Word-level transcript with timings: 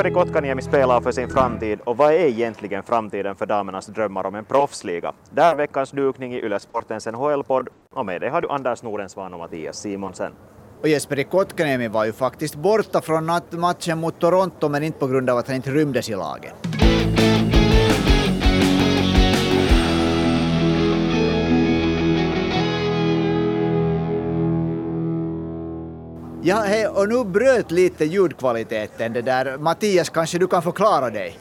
Jesperi 0.00 0.14
Kotkaniemi 0.14 0.62
spelar 0.62 1.00
för 1.00 1.12
sin 1.12 1.28
framtid 1.28 1.80
och 1.84 1.96
vad 1.96 2.12
är 2.12 2.18
egentligen 2.18 2.82
framtiden 2.82 3.36
för 3.36 3.46
damernas 3.46 3.86
drömmar 3.86 4.26
om 4.26 4.34
en 4.34 4.44
proffsliga? 4.44 5.12
Där 5.30 5.54
veckans 5.54 5.90
dukning 5.90 6.34
i 6.34 6.38
Ylesportens 6.38 7.06
NHL-podd 7.06 7.68
och 7.94 8.06
med 8.06 8.20
det 8.20 8.28
har 8.28 8.40
du 8.40 8.48
Anders 8.48 8.82
Nordensvan 8.82 9.34
och 9.34 9.40
Mattias 9.40 9.76
Simonsen. 9.76 10.32
Och 10.80 10.88
Jesperi 10.88 11.24
Kotkaniemi 11.24 11.88
var 11.88 12.04
ju 12.04 12.12
faktiskt 12.12 12.54
borta 12.54 13.00
från 13.00 13.30
matchen 13.50 13.98
mot 13.98 14.20
Toronto 14.20 14.68
men 14.68 14.82
inte 14.82 14.98
på 14.98 15.06
grund 15.06 15.30
av 15.30 15.38
att 15.38 15.46
han 15.46 15.56
inte 15.56 15.70
rymdes 15.70 16.08
i 16.08 16.14
laget. 16.14 16.54
Ja, 26.42 26.56
hej, 26.56 26.88
och 26.88 27.08
nu 27.08 27.24
bröt 27.24 27.70
lite 27.70 28.04
ljudkvaliteten 28.04 29.12
det 29.12 29.22
där. 29.22 29.58
Mattias, 29.58 30.08
kanske 30.08 30.38
du 30.38 30.46
kan 30.46 30.62
förklara 30.62 31.10
dig? 31.10 31.38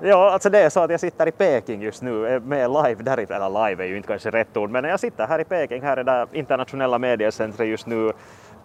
Ja, 0.00 0.30
alltså 0.30 0.50
det 0.50 0.58
är 0.58 0.70
så 0.70 0.80
att 0.80 0.90
jag 0.90 1.00
sitter 1.00 1.28
i 1.28 1.30
Peking 1.30 1.82
just 1.82 2.02
nu 2.02 2.26
eh, 2.26 2.40
med 2.40 2.70
live 2.70 3.02
därifrån, 3.02 3.36
eller 3.36 3.68
live 3.68 3.84
är 3.84 3.88
ju 3.88 3.96
inte 3.96 4.08
kanske 4.08 4.30
rätt 4.30 4.56
ord, 4.56 4.70
men 4.70 4.84
jag 4.84 5.00
sitter 5.00 5.26
här 5.26 5.38
i 5.38 5.44
Peking, 5.44 5.82
här 5.82 5.96
är 5.96 6.04
det 6.04 6.26
internationella 6.32 6.98
mediecentret 6.98 7.68
just 7.68 7.86
nu 7.86 8.12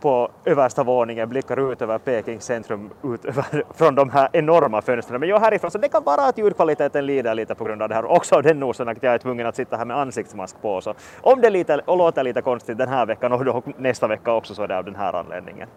på 0.02 0.32
översta 0.46 0.84
våningen 0.84 1.30
blickar 1.30 1.72
ut 1.72 1.82
över 1.82 1.98
Pekings 1.98 2.46
centrum 2.46 2.90
ut 3.04 3.26
över, 3.26 3.64
från 3.74 3.96
de 3.96 4.10
här 4.10 4.30
enorma 4.34 4.82
fönstren. 4.82 5.20
Men 5.20 5.30
jag 5.30 5.40
härifrån 5.40 5.72
så 5.72 5.78
det 5.78 5.90
kan 5.90 6.04
vara 6.04 6.22
att 6.22 6.38
ljudkvaliteten 6.38 7.06
lider 7.06 7.36
lite 7.36 7.56
på 7.56 7.64
grund 7.64 7.82
av 7.82 7.90
det 7.90 7.96
här 7.96 8.06
också 8.06 8.36
av 8.36 8.44
den 8.44 8.64
orsaken 8.64 8.92
att 8.98 9.04
jag 9.04 9.14
är 9.14 9.18
tvungen 9.18 9.48
att 9.48 9.56
sitta 9.56 9.78
här 9.78 9.86
med 9.86 9.98
ansiktsmask 9.98 10.62
på. 10.62 10.82
Så 10.82 10.94
om 11.22 11.42
det 11.42 11.50
lite, 11.50 11.78
och 11.86 11.98
låter 11.98 12.24
lite 12.24 12.42
konstigt 12.42 12.78
den 12.78 12.90
här 12.90 13.06
veckan 13.06 13.32
och 13.32 13.64
nästa 13.80 14.08
vecka 14.08 14.34
också 14.34 14.56
så 14.56 14.64
är 14.64 14.68
det 14.68 14.78
av 14.78 14.86
den 14.86 14.96
här 14.96 15.14
anledningen. 15.14 15.68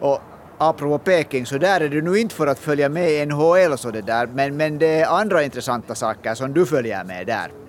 Och 0.00 0.20
apropå 0.58 0.98
Peking, 0.98 1.46
så 1.46 1.58
där 1.58 1.80
är 1.80 1.88
du 1.88 2.02
nu 2.02 2.18
inte 2.18 2.34
för 2.34 2.46
att 2.46 2.58
följa 2.58 2.88
med 2.88 3.10
i 3.10 3.26
NHL 3.26 3.72
och 3.72 3.80
så 3.80 3.90
det 3.90 4.02
där, 4.02 4.26
men, 4.26 4.56
men 4.56 4.78
det 4.78 5.00
är 5.00 5.06
andra 5.06 5.42
intressanta 5.42 5.94
saker 5.94 6.34
som 6.34 6.52
du 6.52 6.66
följer 6.66 7.04
med 7.04 7.26
där. 7.26 7.61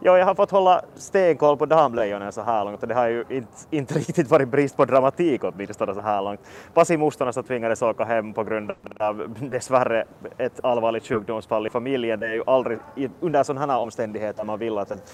Ja, 0.00 0.18
jag 0.18 0.26
har 0.26 0.34
fått 0.34 0.50
hålla 0.50 0.82
stenkoll 0.94 1.56
på 1.56 1.66
damlejonen 1.66 2.32
så 2.32 2.42
här 2.42 2.64
långt 2.64 2.82
och 2.82 2.88
det 2.88 2.94
har 2.94 3.08
ju 3.08 3.24
inte, 3.28 3.48
inte 3.70 3.94
riktigt 3.94 4.30
varit 4.30 4.48
brist 4.48 4.76
på 4.76 4.84
dramatik 4.84 5.44
åtminstone 5.44 5.94
så 5.94 6.00
här 6.00 6.22
långt. 6.22 6.40
Pasi 6.74 6.96
Mustarna 6.96 7.32
tvingades 7.32 7.82
åka 7.82 8.04
hem 8.04 8.32
på 8.32 8.44
grund 8.44 8.72
av 8.98 9.34
dessvärre 9.40 10.04
ett 10.38 10.64
allvarligt 10.64 11.06
sjukdomsfall 11.06 11.66
i 11.66 11.70
familjen. 11.70 12.20
Det 12.20 12.26
är 12.26 12.34
ju 12.34 12.42
aldrig 12.46 12.78
under 13.20 13.42
sådana 13.42 13.72
här 13.72 13.80
omständigheter 13.80 14.44
man 14.44 14.58
vill 14.58 14.78
att 14.78 15.12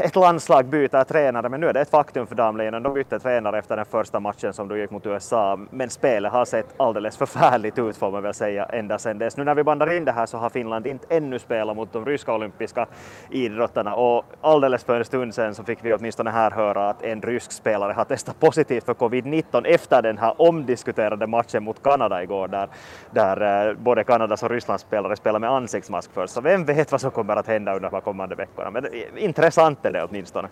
ett 0.00 0.16
landslag 0.16 0.66
byter 0.66 1.04
tränare, 1.04 1.48
men 1.48 1.60
nu 1.60 1.68
är 1.68 1.72
det 1.72 1.80
ett 1.80 1.90
faktum 1.90 2.26
för 2.26 2.34
damlejonen. 2.34 2.82
De 2.82 2.94
bytte 2.94 3.18
tränare 3.18 3.58
efter 3.58 3.76
den 3.76 3.84
första 3.84 4.20
matchen 4.20 4.52
som 4.52 4.68
de 4.68 4.78
gick 4.78 4.90
mot 4.90 5.06
USA, 5.06 5.58
men 5.70 5.90
spelet 5.90 6.32
har 6.32 6.44
sett 6.44 6.66
alldeles 6.76 7.16
förfärligt 7.16 7.78
ut 7.78 7.96
får 7.96 8.10
man 8.10 8.22
väl 8.22 8.34
säga 8.34 8.64
ända 8.64 8.98
sedan 8.98 9.18
dess. 9.18 9.36
Nu 9.36 9.44
när 9.44 9.54
vi 9.54 9.64
bandar 9.64 9.96
in 9.96 10.04
det 10.04 10.12
här 10.12 10.26
så 10.26 10.38
har 10.38 10.50
Finland 10.50 10.86
inte 10.86 11.06
ännu 11.16 11.38
spelat 11.38 11.76
mot 11.76 11.92
de 11.92 12.06
ryska 12.06 12.34
olympiska 12.34 12.86
idrottarna 13.30 13.94
och 13.94 14.24
alldeles 14.40 14.84
för 14.84 14.98
en 14.98 15.04
stund 15.04 15.34
sedan 15.34 15.54
så 15.54 15.64
fick 15.64 15.78
vi 15.82 15.94
åtminstone 15.94 16.30
här 16.30 16.50
höra 16.50 16.90
att 16.90 17.02
en 17.02 17.22
rysk 17.22 17.52
spelare 17.52 17.92
har 17.92 18.04
testat 18.04 18.40
positivt 18.40 18.84
för 18.84 18.94
covid-19 18.94 19.66
efter 19.66 20.02
den 20.02 20.18
här 20.18 20.34
omdiskuterade 20.36 21.26
matchen 21.26 21.64
mot 21.64 21.82
Kanada 21.82 22.22
igår 22.22 22.48
där, 22.48 22.68
där 23.10 23.68
eh, 23.68 23.74
både 23.74 24.04
Kanadas 24.04 24.42
och 24.42 24.50
Rysslands 24.50 24.82
spelare 24.84 25.16
spelar 25.16 25.38
med 25.38 25.50
ansiktsmask 25.50 26.10
först. 26.12 26.34
Så 26.34 26.40
vem 26.40 26.64
vet 26.64 26.92
vad 26.92 27.00
som 27.00 27.10
kommer 27.10 27.36
att 27.36 27.46
hända 27.46 27.76
under 27.76 27.90
de 27.90 28.00
kommande 28.00 28.34
veckorna. 28.34 28.70
Men 28.70 28.84
eh, 28.84 28.90
intressant 29.16 29.53
är 29.58 29.92
det 29.92 30.04
åtminstone. 30.04 30.48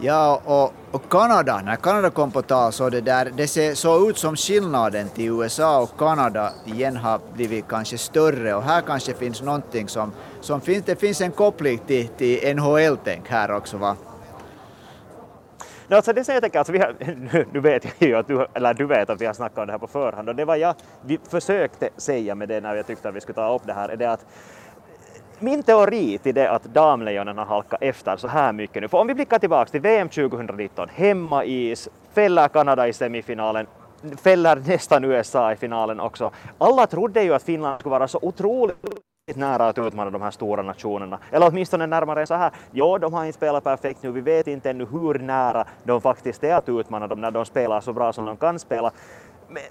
Ja, 0.00 0.40
och, 0.44 0.72
och, 0.94 1.10
Kanada, 1.10 1.60
när 1.64 1.76
Kanada 1.76 2.10
kom 2.10 2.30
på 2.30 2.42
tal 2.42 2.72
så 2.72 2.90
det 2.90 3.00
där, 3.00 3.32
det 3.36 3.48
ser 3.48 3.74
så 3.74 4.10
ut 4.10 4.18
som 4.18 4.36
skillnaden 4.36 5.08
till 5.08 5.28
USA 5.28 5.80
och 5.80 5.98
Kanada 5.98 6.52
igen 6.66 6.96
har 6.96 7.20
blivit 7.34 7.68
kanske 7.68 7.98
större 7.98 8.54
och 8.54 8.62
här 8.62 8.80
kanske 8.80 9.14
finns 9.14 9.42
någonting 9.42 9.88
som, 9.88 10.12
som 10.40 10.60
finns, 10.60 10.84
det 10.84 10.96
finns 10.96 11.20
en 11.20 11.32
koppling 11.32 11.78
till, 11.78 12.08
till 12.08 12.56
NHL-tänk 12.56 13.28
här 13.28 13.50
också 13.50 13.76
va? 13.76 13.96
No, 15.88 15.94
alltså 15.94 16.12
det 16.12 16.24
som 16.24 16.34
jag 16.34 16.42
tänker, 16.42 16.58
alltså 16.58 16.72
vi 16.72 16.78
har, 16.78 16.94
nu 17.52 17.60
vet 17.60 17.84
jag 17.84 18.08
ju 18.08 18.16
att 18.16 18.28
du, 18.28 18.46
eller 18.54 18.74
du 18.74 18.86
vet 18.86 19.10
att 19.10 19.20
vi 19.20 19.26
har 19.26 19.34
snackat 19.34 19.58
om 19.58 19.66
det 19.66 19.72
här 19.72 19.78
på 19.78 19.86
förhand 19.86 20.28
och 20.28 20.36
det 20.36 20.44
var 20.44 20.56
jag 20.56 20.74
vi 21.06 21.18
försökte 21.30 21.88
säga 21.96 22.34
med 22.34 22.48
det 22.48 22.60
när 22.60 22.74
jag 22.74 22.86
tyckte 22.86 23.08
att 23.08 23.14
vi 23.14 23.20
skulle 23.20 23.34
ta 23.34 23.54
upp 23.54 23.62
det 23.66 23.72
här 23.72 23.88
är 23.88 23.96
det 23.96 24.12
att 24.12 24.26
min 25.40 25.62
teori 25.62 26.18
till 26.18 26.34
det 26.34 26.50
att 26.50 26.64
damlejonen 26.64 27.38
har 27.38 27.44
halkat 27.44 27.82
efter 27.82 28.16
så 28.16 28.28
här 28.28 28.52
mycket 28.52 28.82
nu, 28.82 28.88
för 28.88 28.98
om 28.98 29.06
vi 29.06 29.14
blickar 29.14 29.38
tillbaka 29.38 29.70
till 29.70 29.80
VM 29.80 30.08
2019, 30.08 30.88
hemmais, 30.94 31.88
fäller 32.14 32.48
Kanada 32.48 32.88
i 32.88 32.92
semifinalen, 32.92 33.66
fäller 34.22 34.56
nästan 34.56 35.04
USA 35.04 35.52
i 35.52 35.56
finalen 35.56 36.00
också. 36.00 36.30
Alla 36.58 36.86
trodde 36.86 37.22
ju 37.22 37.34
att 37.34 37.42
Finland 37.42 37.80
skulle 37.80 37.90
vara 37.90 38.08
så 38.08 38.18
otroligt 38.22 38.76
nära 39.34 39.68
att 39.68 39.78
utmana 39.78 40.10
de 40.10 40.22
här 40.22 40.30
stora 40.30 40.62
nationerna. 40.62 41.18
Eller 41.30 41.48
åtminstone 41.48 41.86
närmare 41.86 42.26
så 42.26 42.34
här, 42.34 42.50
ja 42.70 42.98
de 42.98 43.14
har 43.14 43.24
inte 43.24 43.36
spelat 43.36 43.64
perfekt 43.64 44.02
nu, 44.02 44.10
vi 44.10 44.20
vet 44.20 44.46
inte 44.46 44.70
ännu 44.70 44.86
hur 44.92 45.18
nära 45.18 45.64
de 45.84 46.00
faktiskt 46.00 46.44
är 46.44 46.54
att 46.54 46.68
utmana 46.68 47.06
dem 47.06 47.20
när 47.20 47.30
de 47.30 47.44
spelar 47.44 47.80
så 47.80 47.92
bra 47.92 48.12
som 48.12 48.24
de 48.24 48.36
kan 48.36 48.58
spela. 48.58 48.90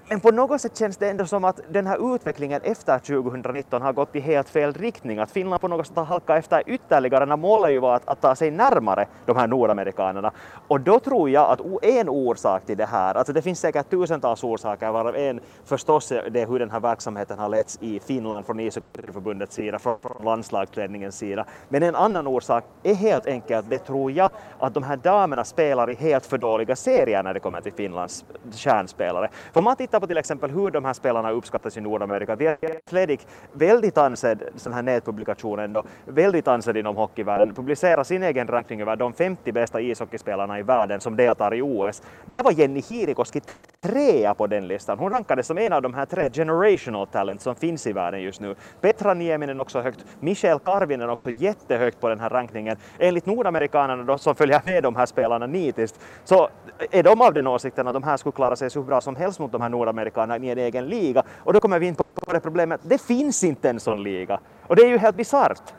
Men, 0.10 0.20
på 0.20 0.32
något 0.32 0.62
sätt 0.62 0.78
känns 0.78 0.98
det 0.98 1.10
ändå 1.10 1.26
som 1.26 1.44
att 1.44 1.60
den 1.70 1.88
här 1.88 2.16
utvecklingen 2.16 2.62
efter 2.64 3.00
2019 3.00 3.82
har 3.82 3.94
gått 3.94 4.16
i 4.16 4.20
helt 4.20 4.50
fel 4.50 4.74
riktning. 4.74 5.20
Att 5.20 5.32
Finland 5.32 5.62
på 5.62 5.68
något 5.68 5.88
sätt 5.88 5.96
har 5.96 6.04
halkat 6.04 6.38
efter 6.38 6.64
ytterligare 6.66 7.26
när 7.26 7.38
målet 7.38 7.72
ju 7.72 7.80
var 7.80 7.96
att, 7.96 8.08
att 8.08 8.22
ta 8.22 8.36
sig 8.36 8.52
närmare 8.52 9.08
de 9.26 9.38
här 9.38 9.48
nordamerikanerna. 9.48 10.32
Och 10.68 10.82
då 10.82 11.00
tror 11.00 11.30
jag 11.30 11.52
att 11.52 11.84
en 11.84 12.10
orsak 12.10 12.66
till 12.66 12.78
det 12.78 12.86
här, 12.86 13.16
alltså 13.16 13.34
det 13.34 13.42
finns 13.42 13.60
säkert 13.60 13.90
tusentals 13.90 14.44
orsaker 14.44 14.92
varav 14.92 15.16
en 15.16 15.40
förstås 15.66 16.12
är 16.12 16.30
det 16.30 16.46
hur 16.46 16.60
den 16.60 16.72
här 16.72 16.80
verksamheten 16.80 17.40
har 17.40 17.50
letts 17.50 17.78
i 17.82 18.00
Finland 18.00 18.46
från 18.46 18.60
ishockeyförbundets 18.60 19.56
sida, 19.56 19.80
från 19.80 19.98
landslagsledningens 20.24 21.18
sida. 21.18 21.46
Men 21.70 21.84
en 21.84 21.96
annan 21.96 22.28
orsak 22.28 22.64
är 22.84 22.94
helt 22.94 23.26
enkelt, 23.26 23.70
det 23.70 23.78
tror 23.78 24.12
jag, 24.12 24.30
att 24.60 24.74
de 24.74 24.84
här 24.84 24.98
damerna 24.98 25.44
spelar 25.44 25.90
i 25.90 25.96
helt 25.96 26.26
för 26.26 26.38
dåliga 26.38 26.76
serier 26.76 27.24
när 27.24 27.34
det 27.34 27.40
kommer 27.40 27.62
till 27.62 27.74
Finlands 27.74 28.26
kärnspelare. 28.52 29.30
För 29.54 29.62
man 29.68 29.76
tittar 29.76 30.00
på 30.00 30.08
till 30.08 30.18
exempel 30.18 30.52
hur 30.52 30.72
de 30.72 30.86
här 30.86 30.94
spelarna 30.94 31.32
uppskattas 31.32 31.78
i 31.78 31.82
Nordamerika, 31.82 32.36
The 32.36 32.48
Athletic, 32.48 33.28
väldigt 33.54 33.98
ansedd 33.98 34.44
sån 34.56 34.74
här 34.74 34.82
nätpublikation 34.82 35.60
ändå, 35.60 35.84
väldigt 36.06 36.48
ansedd 36.48 36.78
inom 36.78 36.96
hockeyvärlden, 36.96 37.56
publicerar 37.56 38.04
sin 38.04 38.24
egen 38.24 38.48
ranking 38.48 38.82
över 38.82 38.96
de 38.96 39.14
50 39.14 39.52
bästa 39.52 39.82
ishockeyspelarna 39.82 40.60
i 40.60 40.64
världen 40.64 41.00
som 41.00 41.16
deltar 41.16 41.54
i 41.54 41.62
OS. 41.62 42.02
Det 42.36 42.44
var 42.44 42.52
Jenny 42.52 42.82
Hirikoski 42.90 43.42
trea 43.82 44.34
på 44.34 44.48
den 44.48 44.68
listan. 44.68 45.00
Hon 45.00 45.12
rankades 45.12 45.48
som 45.48 45.58
en 45.58 45.74
av 45.74 45.82
de 45.82 45.94
här 45.94 46.06
tre 46.06 46.30
generational 46.30 47.08
talent 47.08 47.42
som 47.42 47.56
finns 47.56 47.88
i 47.88 47.94
världen 47.94 48.22
just 48.22 48.42
nu. 48.42 48.56
Petra 48.82 49.14
Nieminen 49.14 49.62
också 49.62 49.82
högt, 49.82 50.06
Michelle 50.20 50.60
Karvinen 50.66 51.10
också 51.10 51.30
jättehögt 51.30 52.00
på 52.02 52.10
den 52.10 52.20
här 52.20 52.30
rankningen. 52.30 52.78
Enligt 53.00 53.26
nordamerikanerna 53.26 54.04
då, 54.04 54.18
som 54.18 54.36
följer 54.36 54.62
med 54.66 54.84
de 54.84 54.96
här 54.96 55.06
spelarna 55.06 55.48
nitiskt 55.48 56.00
så 56.24 56.50
är 56.92 57.04
de 57.04 57.22
av 57.22 57.34
den 57.34 57.48
åsikten 57.48 57.88
att 57.88 57.94
de 57.94 58.04
här 58.04 58.18
skulle 58.18 58.34
klara 58.34 58.56
sig 58.56 58.70
så 58.70 58.82
bra 58.82 59.02
som 59.02 59.16
helst 59.16 59.40
mot 59.40 59.52
de 59.58 59.62
här 59.62 59.70
nordamerikanerna 59.70 60.46
i 60.46 60.50
en 60.50 60.58
egen 60.58 60.86
liga. 60.86 61.24
Och 61.38 61.54
då 61.54 61.60
kommer 61.60 61.80
vi 61.80 61.88
in 61.88 61.96
på 61.96 62.34
det 62.34 62.40
problemet 62.40 62.82
att 62.84 62.90
det 62.90 63.02
finns 63.02 63.44
inte 63.44 63.70
en 63.70 63.80
sån 63.80 64.04
liga. 64.04 64.40
Och 64.68 64.76
det 64.76 64.82
är 64.82 64.88
ju 64.88 64.98
helt 64.98 65.18
bisarrt. 65.18 65.74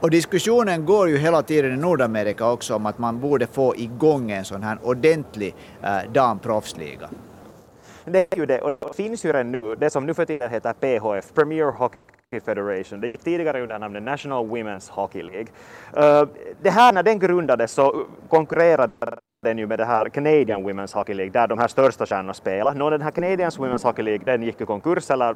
Och 0.00 0.10
diskussionen 0.10 0.86
går 0.86 1.08
ju 1.08 1.18
hela 1.18 1.42
tiden 1.42 1.72
i 1.72 1.76
Nordamerika 1.76 2.50
också 2.50 2.74
om 2.74 2.86
att 2.86 2.98
man 2.98 3.20
borde 3.20 3.46
få 3.46 3.76
igång 3.76 4.30
en 4.30 4.44
sån 4.44 4.62
här 4.62 4.78
ordentlig 4.82 5.54
äh, 5.82 6.12
damproffsliga. 6.12 7.08
Det 8.04 8.32
är 8.34 8.38
ju 8.38 8.46
det, 8.46 8.60
och 8.60 8.78
det 8.80 8.96
finns 8.96 9.24
ju 9.24 9.32
redan 9.32 9.52
nu, 9.52 9.76
det 9.80 9.90
som 9.90 10.06
nu 10.06 10.14
för 10.14 10.24
tiden 10.24 10.50
heter 10.50 10.72
PHF, 10.72 11.34
Premier 11.34 11.70
Hockey 11.70 12.40
Federation. 12.44 13.00
Det 13.00 13.06
gick 13.06 13.24
tidigare 13.24 13.62
under 13.62 13.78
namnet 13.78 14.02
National 14.02 14.46
Women's 14.46 14.90
Hockey 14.90 15.22
League. 15.22 15.46
Uh, 15.96 16.28
det 16.62 16.70
här 16.70 16.92
när 16.92 17.02
den 17.02 17.18
grundades 17.18 17.72
så 17.72 18.06
konkurrerade 18.28 18.92
den 19.44 19.58
ju 19.58 19.66
med 19.66 19.78
det 19.78 19.84
här 19.84 20.08
Canadian 20.08 20.66
Women's 20.66 20.94
Hockey 20.94 21.14
League 21.14 21.32
där 21.32 21.48
de 21.48 21.58
här 21.58 21.68
största 21.68 22.06
stjärnorna 22.06 22.34
spelar. 22.34 22.74
Nå, 22.74 22.90
den 22.90 23.02
här 23.02 23.10
Canadian 23.10 23.50
Women's 23.50 23.84
Hockey 23.84 24.02
League 24.02 24.24
den 24.24 24.42
gick 24.42 24.60
i 24.60 24.64
konkurs 24.64 25.10
eller 25.10 25.34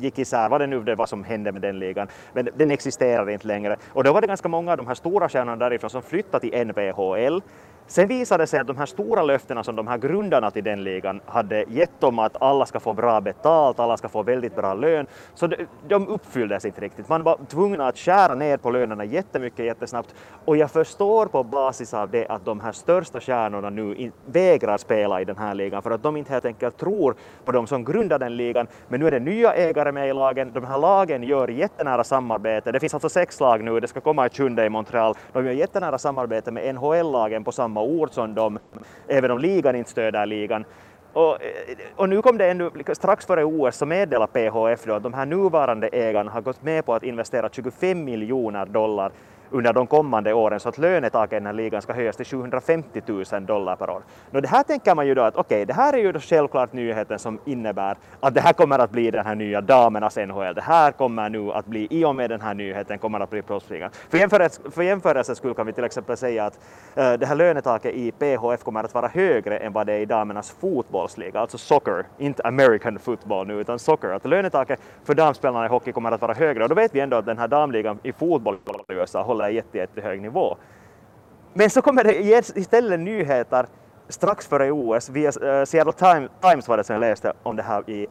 gick 0.00 0.18
isär, 0.18 0.48
vad 0.48 0.60
det 0.60 0.66
nu 0.66 0.82
det 0.82 0.94
var 0.94 1.06
som 1.06 1.24
hände 1.24 1.52
med 1.52 1.62
den 1.62 1.78
ligan. 1.78 2.08
Men 2.32 2.48
den 2.56 2.70
existerar 2.70 3.30
inte 3.30 3.46
längre. 3.46 3.76
Och 3.88 4.04
då 4.04 4.12
var 4.12 4.20
det 4.20 4.26
ganska 4.26 4.48
många 4.48 4.70
av 4.70 4.76
de 4.76 4.86
här 4.86 4.94
stora 4.94 5.28
stjärnorna 5.28 5.56
därifrån 5.56 5.90
som 5.90 6.02
flyttade 6.02 6.50
till 6.50 6.66
NBHL. 6.66 7.40
Sen 7.88 8.08
visade 8.08 8.42
det 8.42 8.46
sig 8.46 8.60
att 8.60 8.66
de 8.66 8.76
här 8.76 8.86
stora 8.86 9.22
löftena 9.22 9.64
som 9.64 9.76
de 9.76 9.86
här 9.86 9.98
grundarna 9.98 10.50
till 10.50 10.64
den 10.64 10.84
ligan 10.84 11.20
hade 11.26 11.64
gett 11.68 12.04
om 12.04 12.18
att 12.18 12.42
alla 12.42 12.66
ska 12.66 12.80
få 12.80 12.92
bra 12.92 13.20
betalt, 13.20 13.80
alla 13.80 13.96
ska 13.96 14.08
få 14.08 14.22
väldigt 14.22 14.56
bra 14.56 14.74
lön, 14.74 15.06
så 15.34 15.46
de, 15.46 15.56
de 15.88 16.08
uppfylldes 16.08 16.64
inte 16.64 16.80
riktigt. 16.80 17.08
Man 17.08 17.22
var 17.22 17.38
tvungen 17.48 17.80
att 17.80 17.98
skära 17.98 18.34
ner 18.34 18.56
på 18.56 18.70
lönerna 18.70 19.04
jättemycket 19.04 19.64
jättesnabbt 19.64 20.14
och 20.44 20.56
jag 20.56 20.70
förstår 20.70 21.26
på 21.26 21.42
basis 21.42 21.94
av 21.94 22.10
det 22.10 22.26
att 22.26 22.44
de 22.44 22.60
här 22.60 22.72
största 22.72 23.20
stjärnorna 23.20 23.70
nu 23.70 24.12
vägrar 24.26 24.78
spela 24.78 25.20
i 25.20 25.24
den 25.24 25.36
här 25.36 25.54
ligan 25.54 25.82
för 25.82 25.90
att 25.90 26.02
de 26.02 26.16
inte 26.16 26.32
helt 26.32 26.44
enkelt 26.44 26.76
tror 26.76 27.14
på 27.44 27.52
de 27.52 27.66
som 27.66 27.84
grundar 27.84 28.18
den 28.18 28.36
ligan. 28.36 28.66
Men 28.88 29.00
nu 29.00 29.06
är 29.06 29.10
det 29.10 29.20
nya 29.20 29.54
ägare 29.54 29.92
med 29.92 30.08
i 30.08 30.12
lagen, 30.12 30.50
de 30.54 30.64
här 30.64 30.78
lagen 30.78 31.22
gör 31.22 31.48
jättenära 31.48 32.04
samarbete. 32.04 32.72
Det 32.72 32.80
finns 32.80 32.94
alltså 32.94 33.08
sex 33.08 33.40
lag 33.40 33.64
nu, 33.64 33.80
det 33.80 33.88
ska 33.88 34.00
komma 34.00 34.26
ett 34.26 34.36
sjunde 34.36 34.64
i 34.64 34.68
Montreal. 34.68 35.14
De 35.32 35.46
gör 35.46 35.52
jättenära 35.52 35.98
samarbete 35.98 36.50
med 36.50 36.74
NHL-lagen 36.74 37.44
på 37.44 37.52
samma 37.52 37.75
samma 37.76 37.82
ort 37.82 38.12
som 38.12 38.34
de, 38.34 38.58
även 39.08 39.30
om 39.30 39.38
ligan 39.38 39.76
inte 39.76 39.90
stöder 39.90 40.26
ligan. 40.26 40.64
Och, 41.12 41.42
eh, 41.42 41.76
och, 41.96 42.08
nu 42.08 42.22
kom 42.22 42.38
det 42.38 42.50
ännu, 42.50 42.70
strax 42.92 43.26
före 43.26 43.44
OS 43.44 43.76
så 43.76 43.86
meddelade 43.86 44.32
PHF 44.32 44.84
då 44.84 44.94
att 44.94 45.02
de 45.02 45.14
här 45.14 45.26
nuvarande 45.26 45.88
ägarna 45.88 46.30
har 46.30 46.40
gått 46.40 46.62
med 46.62 46.84
på 46.84 46.94
att 46.94 47.02
investera 47.02 47.48
25 47.52 48.04
miljoner 48.04 48.66
dollar 48.66 49.12
under 49.50 49.72
de 49.72 49.86
kommande 49.86 50.32
åren 50.32 50.60
så 50.60 50.68
att 50.68 50.78
lönetaket 50.78 51.32
i 51.32 51.36
den 51.36 51.46
här 51.46 51.52
ligan 51.52 51.82
ska 51.82 51.92
höjas 51.92 52.16
till 52.16 52.26
750 52.26 53.02
000 53.06 53.46
dollar 53.46 53.76
per 53.76 53.90
år. 53.90 54.02
Nå, 54.30 54.40
det 54.40 54.48
här 54.48 54.62
tänker 54.62 54.94
man 54.94 55.06
ju 55.06 55.14
då 55.14 55.22
att 55.22 55.36
okej, 55.36 55.56
okay, 55.56 55.64
det 55.64 55.72
här 55.72 55.92
är 55.92 55.98
ju 55.98 56.12
då 56.12 56.20
självklart 56.20 56.72
nyheten 56.72 57.18
som 57.18 57.38
innebär 57.44 57.96
att 58.20 58.34
det 58.34 58.40
här 58.40 58.52
kommer 58.52 58.78
att 58.78 58.90
bli 58.90 59.10
den 59.10 59.26
här 59.26 59.34
nya 59.34 59.60
damernas 59.60 60.16
NHL. 60.16 60.54
Det 60.54 60.60
här 60.60 60.92
kommer 60.92 61.28
nu 61.28 61.52
att 61.52 61.66
bli, 61.66 61.86
i 61.90 62.04
och 62.04 62.14
med 62.14 62.30
den 62.30 62.40
här 62.40 62.54
nyheten, 62.54 62.98
kommer 62.98 63.20
att 63.20 63.30
bli 63.30 63.42
proffsligan. 63.42 63.90
För 64.08 64.18
jämförelse, 64.18 64.60
för 64.70 64.82
jämförelse 64.82 65.34
skull 65.34 65.54
kan 65.54 65.66
vi 65.66 65.72
till 65.72 65.84
exempel 65.84 66.16
säga 66.16 66.46
att 66.46 66.54
uh, 66.98 67.12
det 67.12 67.26
här 67.26 67.34
lönetaket 67.34 67.94
i 67.94 68.12
PHF 68.12 68.64
kommer 68.64 68.84
att 68.84 68.94
vara 68.94 69.08
högre 69.08 69.58
än 69.58 69.72
vad 69.72 69.86
det 69.86 69.92
är 69.92 70.00
i 70.00 70.04
damernas 70.04 70.50
fotbollsliga, 70.60 71.40
alltså 71.40 71.58
soccer, 71.58 72.04
inte 72.18 72.42
American 72.42 72.98
football 72.98 73.46
nu, 73.46 73.60
utan 73.60 73.78
soccer. 73.78 74.10
Att 74.10 74.24
lönetaket 74.24 74.80
för 75.04 75.14
damspelarna 75.14 75.66
i 75.66 75.68
hockey 75.68 75.92
kommer 75.92 76.12
att 76.12 76.20
vara 76.20 76.34
högre 76.34 76.62
och 76.62 76.68
då 76.68 76.74
vet 76.74 76.94
vi 76.94 77.00
ändå 77.00 77.16
att 77.16 77.26
den 77.26 77.38
här 77.38 77.48
damligan 77.48 77.98
i 78.02 78.12
fotboll 78.12 78.56
i 78.88 78.92
USA 78.92 79.22
håller 79.36 79.48
jätte, 79.48 79.78
jättehög 79.78 80.22
nivå. 80.22 80.56
Men 81.54 81.70
så 81.70 81.82
kommer 81.82 82.04
det 82.04 82.22
istället 82.56 83.00
nyheter 83.00 83.66
strax 84.08 84.46
före 84.46 84.70
OS, 84.70 85.08
via 85.08 85.28
eh, 85.28 85.64
Seattle 85.64 85.92
Times 86.40 86.68
var 86.68 86.76
det 86.76 86.84
som 86.84 86.94
jag 86.94 87.00
läste 87.00 87.32
om 87.42 87.56
det 87.56 87.62
här 87.62 87.90
i 87.90 88.06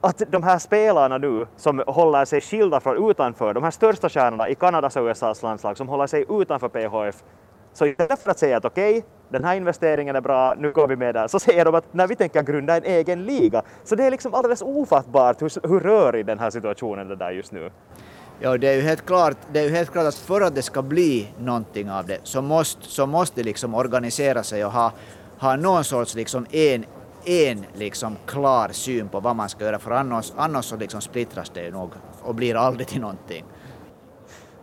att 0.00 0.22
de 0.30 0.42
här 0.42 0.58
spelarna 0.58 1.18
nu 1.18 1.46
som 1.56 1.82
håller 1.86 2.24
sig 2.24 2.40
skilda 2.40 2.80
från 2.80 3.10
utanför, 3.10 3.54
de 3.54 3.64
här 3.64 3.70
största 3.70 4.08
stjärnorna 4.08 4.48
i 4.48 4.54
Kanadas 4.54 4.96
och 4.96 5.02
USAs 5.02 5.42
landslag 5.42 5.76
som 5.76 5.88
håller 5.88 6.06
sig 6.06 6.24
utanför 6.28 6.68
PHF, 6.68 7.22
så 7.72 7.86
istället 7.86 8.18
för 8.18 8.30
att 8.30 8.38
säga 8.38 8.56
att 8.56 8.64
okej, 8.64 8.98
okay, 8.98 9.10
den 9.28 9.44
här 9.44 9.56
investeringen 9.56 10.16
är 10.16 10.20
bra, 10.20 10.54
nu 10.58 10.72
går 10.72 10.88
vi 10.88 10.96
med 10.96 11.14
där, 11.14 11.28
så 11.28 11.38
säger 11.38 11.64
de 11.64 11.74
att 11.74 11.94
när 11.94 12.06
vi 12.06 12.16
tänker 12.16 12.42
grunda 12.42 12.76
en 12.76 12.84
egen 12.84 13.24
liga. 13.24 13.62
Så 13.84 13.94
det 13.94 14.04
är 14.04 14.10
liksom 14.10 14.34
alldeles 14.34 14.62
ofattbart 14.62 15.42
hur, 15.42 15.68
hur 15.68 15.80
rörig 15.80 16.26
den 16.26 16.38
här 16.38 16.50
situationen 16.50 17.10
är 17.10 17.16
där 17.16 17.30
just 17.30 17.52
nu. 17.52 17.70
Ja, 18.40 18.58
det 18.58 18.68
är 18.68 18.74
ju 18.74 18.80
helt 18.80 19.06
klart, 19.06 19.36
det 19.52 19.60
är 19.60 19.64
ju 19.64 19.70
helt 19.70 19.90
klart 19.90 20.06
att 20.06 20.14
för 20.14 20.40
att 20.40 20.54
det 20.54 20.62
ska 20.62 20.82
bli 20.82 21.28
någonting 21.38 21.90
av 21.90 22.06
det 22.06 22.18
så 22.22 22.42
måste, 22.42 22.82
så 22.82 23.06
måste 23.06 23.42
liksom 23.42 23.74
organisera 23.74 24.42
sig 24.42 24.64
och 24.64 24.72
ha, 24.72 24.92
ha 25.38 25.56
någon 25.56 25.84
sorts 25.84 26.14
liksom 26.14 26.46
en, 26.50 26.84
en 27.24 27.64
liksom 27.74 28.16
klar 28.26 28.68
syn 28.72 29.08
på 29.08 29.20
vad 29.20 29.36
man 29.36 29.48
ska 29.48 29.64
göra 29.64 29.78
för 29.78 29.90
annars, 29.90 30.32
annars 30.36 30.64
så 30.64 30.76
liksom 30.76 31.00
splittras 31.00 31.50
det 31.50 31.64
ju 31.64 31.70
nog 31.70 31.90
och 32.22 32.34
blir 32.34 32.54
aldrig 32.54 32.86
till 32.86 33.00
någonting. 33.00 33.44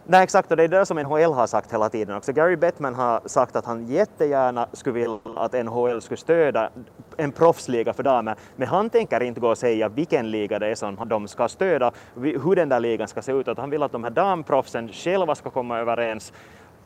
Nej 0.07 0.24
exakt, 0.24 0.51
och 0.51 0.57
det 0.57 0.63
är 0.63 0.68
det 0.68 0.86
som 0.86 0.98
NHL 0.98 1.33
har 1.33 1.48
sagt 1.48 1.74
hela 1.74 1.89
tiden 1.89 2.16
också. 2.16 2.33
Gary 2.33 2.56
Bettman 2.56 2.95
har 2.95 3.22
sagt 3.25 3.56
att 3.56 3.66
han 3.66 3.88
jättegärna 3.88 4.68
skulle 4.74 4.94
vilja 4.94 5.19
att 5.36 5.54
NHL 5.66 6.01
skulle 6.01 6.18
stödja 6.18 6.69
en 7.18 7.32
proffsliga 7.32 7.94
för 7.94 8.04
damer, 8.04 8.36
men 8.56 8.68
han 8.68 8.90
tänker 8.90 9.24
inte 9.24 9.40
gå 9.40 9.50
och 9.50 9.58
säga 9.58 9.90
vilken 9.90 10.32
liga 10.32 10.60
det 10.60 10.68
är 10.68 10.76
som 10.76 10.98
de 11.06 11.28
ska 11.28 11.48
stödja, 11.48 11.92
hur 12.16 12.56
den 12.56 12.70
där 12.70 12.80
ligan 12.80 13.08
ska 13.08 13.22
se 13.22 13.32
ut, 13.32 13.48
utan 13.48 13.58
han 13.58 13.70
vill 13.70 13.84
att 13.84 13.92
de 13.92 14.04
här 14.04 14.12
damproffsen 14.12 14.90
själva 14.90 15.36
ska 15.36 15.50
komma 15.50 15.80
överens 15.80 16.34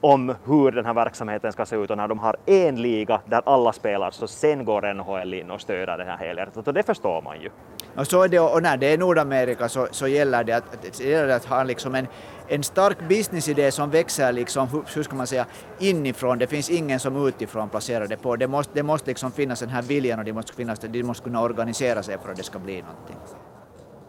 om 0.02 0.36
hur 0.46 0.72
den 0.72 0.86
här 0.86 0.94
verksamheten 0.94 1.52
ska 1.54 1.66
se 1.66 1.76
ut. 1.76 1.92
Och 1.92 1.98
när 1.98 2.08
de 2.08 2.20
har 2.20 2.36
en 2.46 2.82
liga 2.82 3.22
där 3.26 3.42
alla 3.46 3.74
spelar 3.74 4.12
så 4.12 4.28
sen 4.28 4.66
går 4.66 4.94
NHL 4.94 5.34
in 5.34 5.52
och 5.52 5.62
stöder 5.62 5.98
det 5.98 6.04
här 6.04 6.18
helhjärtat. 6.18 6.68
Och 6.68 6.74
det 6.74 6.84
förstår 6.84 7.22
man 7.22 7.42
ju. 7.42 7.50
Och, 7.96 8.08
så 8.08 8.24
är 8.24 8.28
det, 8.28 8.40
och 8.40 8.64
när 8.64 8.78
det 8.78 8.94
är 8.94 8.98
Nordamerika 8.98 9.70
så, 9.70 9.88
så 9.92 10.08
gäller 10.08 10.44
det 10.44 10.54
att, 10.54 10.74
att, 10.74 11.00
gäller 11.00 11.28
det 11.28 11.36
att 11.36 11.46
ha 11.46 11.64
liksom 11.64 11.96
en, 11.96 12.08
en 12.48 12.64
stark 12.64 12.98
businessidé 13.08 13.72
som 13.72 13.90
växer 13.90 14.32
liksom, 14.32 14.84
hur 14.96 15.04
ska 15.04 15.16
man 15.16 15.28
säga, 15.28 15.46
inifrån. 15.80 16.38
Det 16.38 16.48
finns 16.48 16.70
ingen 16.70 17.00
som 17.00 17.28
utifrån 17.28 17.70
placerar 17.70 18.08
det 18.08 18.18
på. 18.18 18.36
Det 18.36 18.48
måste, 18.48 18.72
det 18.74 18.84
måste 18.84 19.10
liksom 19.10 19.32
finnas 19.32 19.60
den 19.60 19.70
här 19.70 19.82
viljan 19.82 20.20
och 20.20 20.26
de 20.26 20.34
måste, 20.34 20.54
finnas, 20.54 20.80
de 20.80 21.04
måste 21.04 21.24
kunna 21.24 21.42
organisera 21.42 22.04
sig 22.04 22.18
för 22.18 22.32
att 22.32 22.38
det 22.38 22.44
ska 22.44 22.60
bli 22.60 22.82
någonting. 22.82 23.18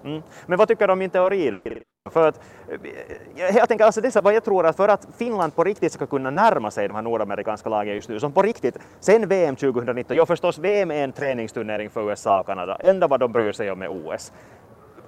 Mm. 0.04 0.22
Men 0.46 0.58
vad 0.58 0.68
tycker 0.68 0.86
du 0.86 0.92
om 0.92 0.98
min 0.98 1.10
teori? 1.10 1.60
För 2.08 2.28
att, 2.28 2.40
eh, 2.68 3.56
jag 3.56 3.68
tänker 3.68 3.84
alltså 3.84 4.00
det 4.00 4.16
vad 4.16 4.34
jag 4.34 4.44
tror 4.44 4.66
att 4.66 4.76
för 4.76 4.88
att 4.88 5.08
Finland 5.18 5.54
på 5.54 5.64
riktigt 5.64 5.92
ska 5.92 6.06
kunna 6.06 6.30
närma 6.30 6.70
sig 6.70 6.88
de 6.88 6.94
här 6.94 7.02
nordamerikanska 7.02 7.68
lagen 7.68 7.94
just 7.94 8.08
nu, 8.08 8.20
som 8.20 8.32
på 8.32 8.42
riktigt, 8.42 8.78
sen 9.00 9.28
VM 9.28 9.56
2019, 9.56 10.16
ja 10.16 10.26
förstås 10.26 10.58
VM 10.58 10.90
är 10.90 11.04
en 11.04 11.12
träningsturnering 11.12 11.90
för 11.90 12.10
USA 12.10 12.40
och 12.40 12.46
Kanada, 12.46 12.76
enda 12.76 13.06
vad 13.06 13.20
de 13.20 13.32
bryr 13.32 13.52
sig 13.52 13.70
om 13.70 13.82
är 13.82 13.88
OS 13.88 14.32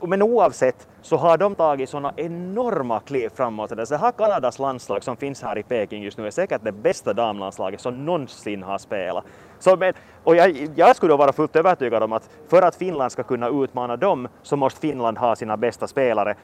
men 0.07 0.23
oavsett 0.23 0.89
så 1.03 1.17
har 1.17 1.39
de 1.39 1.55
tagit 1.55 1.89
sådana 1.89 2.13
enorma 2.17 3.01
kliv 3.01 3.29
framåt. 3.29 3.71
Det 3.77 3.97
här 3.97 4.13
Kanadas 4.13 4.59
landslag 4.59 5.05
som 5.05 5.17
finns 5.17 5.43
här 5.43 5.59
i 5.59 5.63
Peking 5.63 6.03
just 6.03 6.19
nu 6.19 6.27
är 6.27 6.31
säkert 6.31 6.65
det 6.65 6.73
bästa 6.73 7.13
damlandslaget 7.13 7.81
som 7.81 8.05
någonsin 8.05 8.63
har 8.63 8.79
spelat. 8.79 9.25
Så, 9.59 9.77
men, 9.77 9.95
och 10.25 10.37
jag, 10.37 10.69
jag 10.75 10.97
skulle 10.97 11.15
vara 11.15 11.33
fullt 11.33 11.57
övertygad 11.57 12.03
om 12.03 12.13
att 12.13 12.31
för 12.49 12.63
att 12.63 12.75
Finland 12.75 13.13
ska 13.13 13.23
kunna 13.23 13.49
utmana 13.49 13.97
dem 13.97 14.29
så 14.43 14.57
måste 14.57 14.81
Finland 14.81 15.19
ha 15.19 15.37
sina 15.37 15.57
bästa 15.57 15.87
spelare 15.87 16.37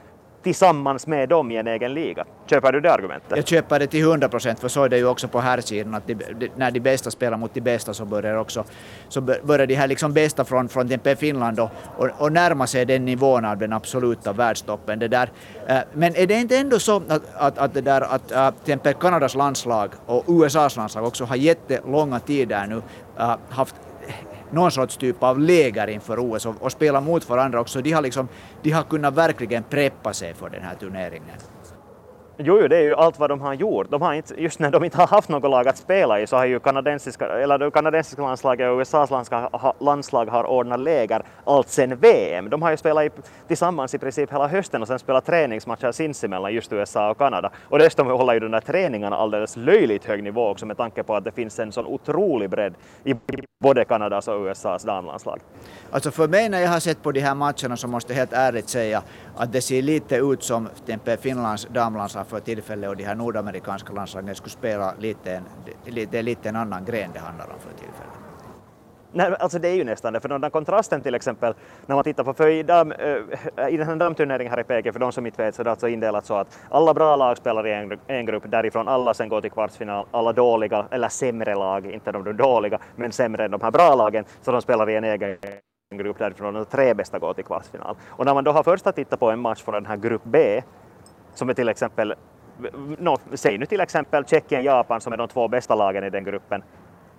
tillsammans 0.43 1.07
med 1.07 1.29
dem 1.29 1.51
i 1.51 1.57
en 1.57 1.67
egen 1.67 1.93
liga. 1.93 2.25
Köper 2.45 2.71
du 2.71 2.81
det 2.81 2.93
argumentet? 2.93 3.37
Jag 3.37 3.47
köper 3.47 3.79
det 3.79 3.87
till 3.87 4.01
100 4.01 4.29
procent, 4.29 4.59
för 4.59 4.67
så 4.67 4.83
är 4.83 4.89
det 4.89 4.97
ju 4.97 5.07
också 5.07 5.27
på 5.27 5.39
här 5.39 5.61
sidan 5.61 5.95
att 5.95 6.07
de, 6.07 6.13
de, 6.13 6.49
när 6.55 6.71
de 6.71 6.79
bästa 6.79 7.11
spelar 7.11 7.37
mot 7.37 7.53
de 7.53 7.61
bästa 7.61 7.93
så 7.93 8.05
börjar 8.05 8.35
också 8.35 8.63
så 9.09 9.21
börjar 9.21 9.67
de 9.67 9.75
här 9.75 9.87
liksom 9.87 10.13
bästa 10.13 10.45
från, 10.45 10.69
från 10.69 10.89
till 10.89 11.15
Finland 11.17 11.59
och, 11.59 11.69
och, 11.97 12.09
och 12.17 12.31
närma 12.31 12.67
sig 12.67 12.85
den 12.85 13.05
nivån 13.05 13.45
av 13.45 13.57
den 13.57 13.73
absoluta 13.73 14.33
världstoppen. 14.33 14.99
Det 14.99 15.07
där. 15.07 15.31
Eh, 15.67 15.77
men 15.93 16.15
är 16.15 16.27
det 16.27 16.33
inte 16.33 16.57
ändå 16.57 16.79
så 16.79 16.95
att, 17.07 17.21
att, 17.35 17.57
att, 17.57 17.73
det 17.73 17.81
där, 17.81 18.01
att 18.01 18.31
eh, 18.31 18.47
äh, 18.47 18.79
till 18.81 18.93
Kanadas 18.93 19.35
landslag 19.35 19.89
och 20.05 20.23
USAs 20.27 20.75
landslag 20.75 21.05
också 21.05 21.25
har 21.25 21.35
jättelånga 21.35 22.19
tider 22.19 22.67
nu 22.67 22.81
äh, 23.19 23.35
haft 23.49 23.75
någon 24.51 24.71
sorts 24.71 24.97
typ 24.97 25.23
av 25.23 25.39
läger 25.39 25.87
inför 25.87 26.19
OS 26.19 26.45
och, 26.45 26.55
och 26.59 26.71
spela 26.71 27.01
mot 27.01 27.29
varandra 27.29 27.61
också. 27.61 27.81
De 27.81 27.91
har, 27.91 28.01
liksom, 28.01 28.27
de 28.61 28.71
har 28.71 28.83
kunnat 28.83 29.13
verkligen 29.13 29.63
preppa 29.63 30.13
sig 30.13 30.33
för 30.33 30.49
den 30.49 30.61
här 30.61 30.75
turneringen. 30.75 31.37
Jo, 32.41 32.57
jo, 32.61 32.67
det 32.67 32.77
är 32.77 32.81
ju 32.81 32.95
allt 32.95 33.19
vad 33.19 33.29
de 33.29 33.41
har 33.41 33.53
gjort. 33.53 33.89
De 33.89 34.01
har 34.01 34.13
inte, 34.13 34.41
just 34.41 34.59
när 34.59 34.71
de 34.71 34.83
inte 34.83 34.97
har 34.97 35.07
haft 35.07 35.29
något 35.29 35.51
lag 35.51 35.67
att 35.67 35.77
spela 35.77 36.19
i 36.19 36.27
så 36.27 36.35
har 36.35 36.45
ju 36.45 36.59
kanadensiska, 36.59 37.25
eller 37.25 37.57
det 37.57 37.71
kanadensiska 37.71 38.21
landslaget 38.21 38.71
och 38.71 38.79
USAs 38.79 39.09
landslag, 39.09 39.73
landslag 39.79 40.25
har 40.25 40.43
ordnat 40.43 40.79
läger 40.79 41.21
allt 41.45 41.69
sen 41.69 41.95
VM. 41.95 42.49
De 42.49 42.61
har 42.61 42.71
ju 42.71 42.77
spelat 42.77 43.05
i, 43.05 43.09
tillsammans 43.47 43.93
i 43.93 43.97
princip 43.97 44.33
hela 44.33 44.47
hösten 44.47 44.81
och 44.81 44.87
sen 44.87 44.99
spelat 44.99 45.25
träningsmatcher 45.25 45.91
sinsemellan 45.91 46.53
just 46.53 46.73
USA 46.73 47.09
och 47.09 47.17
Kanada. 47.17 47.51
Och 47.63 47.79
dessutom 47.79 48.07
håller 48.07 48.33
ju 48.33 48.39
de 48.39 48.51
där 48.51 48.61
träningarna 48.61 49.15
alldeles 49.15 49.57
löjligt 49.57 50.05
hög 50.05 50.23
nivå 50.23 50.49
också 50.49 50.65
med 50.65 50.77
tanke 50.77 51.03
på 51.03 51.15
att 51.15 51.23
det 51.23 51.31
finns 51.31 51.59
en 51.59 51.71
sån 51.71 51.85
otrolig 51.85 52.49
bredd 52.49 52.73
i 53.03 53.15
både 53.63 53.85
Kanadas 53.85 54.27
och 54.27 54.45
USAs 54.45 54.83
damlandslag. 54.83 55.39
Alltså 55.91 56.11
för 56.11 56.27
mig 56.27 56.49
när 56.49 56.59
jag 56.59 56.69
har 56.69 56.79
sett 56.79 57.03
på 57.03 57.11
de 57.11 57.19
här 57.19 57.35
matcherna 57.35 57.77
så 57.77 57.87
måste 57.87 58.13
jag 58.13 58.17
helt 58.17 58.33
ärligt 58.33 58.69
säga 58.69 59.01
att 59.37 59.53
det 59.53 59.61
ser 59.61 59.81
lite 59.81 60.15
ut 60.15 60.43
som 60.43 60.69
till 60.85 61.17
Finlands 61.21 61.67
damlandslag 61.71 62.28
för 62.29 62.39
tillfället 62.39 62.89
och 62.89 62.97
de 62.97 63.03
här 63.03 63.15
nordamerikanska 63.15 63.93
landslagen 63.93 64.35
skulle 64.35 64.51
spela 64.51 64.93
lite 64.99 65.33
en, 65.33 65.43
det 66.11 66.19
är 66.19 66.23
lite 66.23 66.49
en 66.49 66.55
annan 66.55 66.85
gren 66.85 67.09
det 67.13 67.19
handlar 67.19 67.45
om 67.45 67.59
för 67.59 67.69
tillfället. 67.69 68.13
Nej, 69.11 69.35
alltså 69.39 69.59
det 69.59 69.67
är 69.67 69.75
ju 69.75 69.83
nästan 69.83 70.13
det, 70.13 70.19
för 70.19 70.29
den 70.29 70.41
där 70.41 70.49
kontrasten 70.49 71.01
till 71.01 71.15
exempel 71.15 71.53
när 71.85 71.95
man 71.95 72.03
tittar 72.03 72.23
på, 72.23 72.33
för 72.33 72.47
i, 72.47 72.63
dam, 72.63 72.91
äh, 72.91 73.69
i 73.69 73.77
den 73.77 73.87
här 73.87 73.95
damturneringen 73.95 74.51
här 74.51 74.59
i 74.59 74.63
Peking, 74.63 74.93
för 74.93 74.99
de 74.99 75.11
som 75.11 75.25
inte 75.25 75.43
vet 75.45 75.55
så 75.55 75.61
är 75.61 75.63
det 75.63 75.71
alltså 75.71 75.87
indelat 75.87 76.25
så 76.25 76.35
att 76.35 76.59
alla 76.69 76.93
bra 76.93 77.15
lag 77.15 77.37
spelar 77.37 77.67
i 77.67 77.73
en, 77.73 77.99
en 78.07 78.25
grupp, 78.25 78.43
därifrån 78.47 78.87
alla 78.87 79.13
sen 79.13 79.29
går 79.29 79.41
till 79.41 79.51
kvartsfinal, 79.51 80.05
alla 80.11 80.33
dåliga, 80.33 80.85
eller 80.91 81.09
sämre 81.09 81.55
lag, 81.55 81.85
inte 81.85 82.11
de 82.11 82.37
dåliga, 82.37 82.79
men 82.95 83.11
sämre 83.11 83.45
än 83.45 83.51
de 83.51 83.61
här 83.61 83.71
bra 83.71 83.95
lagen, 83.95 84.25
så 84.41 84.51
de 84.51 84.61
spelar 84.61 84.89
i 84.89 84.95
en 84.95 85.03
egen 85.03 85.37
grupp 85.95 86.19
därifrån 86.19 86.53
de 86.53 86.65
tre 86.65 86.93
bästa 86.93 87.19
går 87.19 87.33
till 87.33 87.45
kvartsfinal. 87.45 87.95
Och 88.07 88.25
när 88.25 88.33
man 88.33 88.43
då 88.43 88.51
har 88.51 88.63
först 88.63 88.87
att 88.87 88.95
titta 88.95 89.17
på 89.17 89.31
en 89.31 89.39
match 89.39 89.63
från 89.63 89.73
den 89.73 89.85
här 89.85 89.97
grupp 89.97 90.21
B, 90.23 90.61
som 91.39 91.49
är 91.49 91.53
till 91.53 91.69
exempel, 91.69 92.15
no, 92.97 93.17
säg 93.33 93.57
nu 93.57 93.65
till 93.65 93.79
exempel 93.79 94.25
Tjeckien, 94.25 94.63
Japan 94.63 95.01
som 95.01 95.13
är 95.13 95.17
de 95.17 95.27
två 95.27 95.47
bästa 95.47 95.75
lagen 95.75 96.03
i 96.03 96.09
den 96.09 96.23
gruppen, 96.23 96.63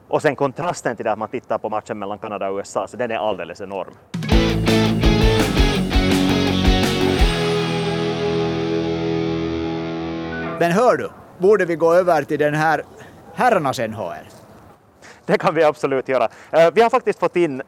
och 0.08 0.22
sen 0.22 0.36
kontrasten 0.36 0.96
till 0.96 1.04
det 1.04 1.12
att 1.12 1.18
man 1.18 1.28
tittar 1.28 1.58
på 1.58 1.68
matchen 1.68 1.98
mellan 1.98 2.18
Kanada 2.18 2.50
och 2.50 2.56
USA, 2.56 2.86
så 2.88 2.96
den 2.96 3.10
är 3.10 3.16
alldeles 3.16 3.60
enorm. 3.60 3.94
Men 10.58 10.72
hör 10.72 10.96
du, 10.96 11.10
borde 11.38 11.64
vi 11.64 11.76
gå 11.76 11.94
över 11.94 12.22
till 12.22 12.38
den 12.38 12.54
här 12.54 12.82
herrarnas 13.34 13.78
NHL? 13.78 14.26
Det 15.26 15.38
kan 15.38 15.54
vi 15.54 15.64
absolut 15.64 16.08
göra. 16.08 16.28
Eh, 16.50 16.70
vi 16.74 16.82
har 16.82 16.90
faktiskt 16.90 17.18
fått 17.18 17.36
in 17.36 17.62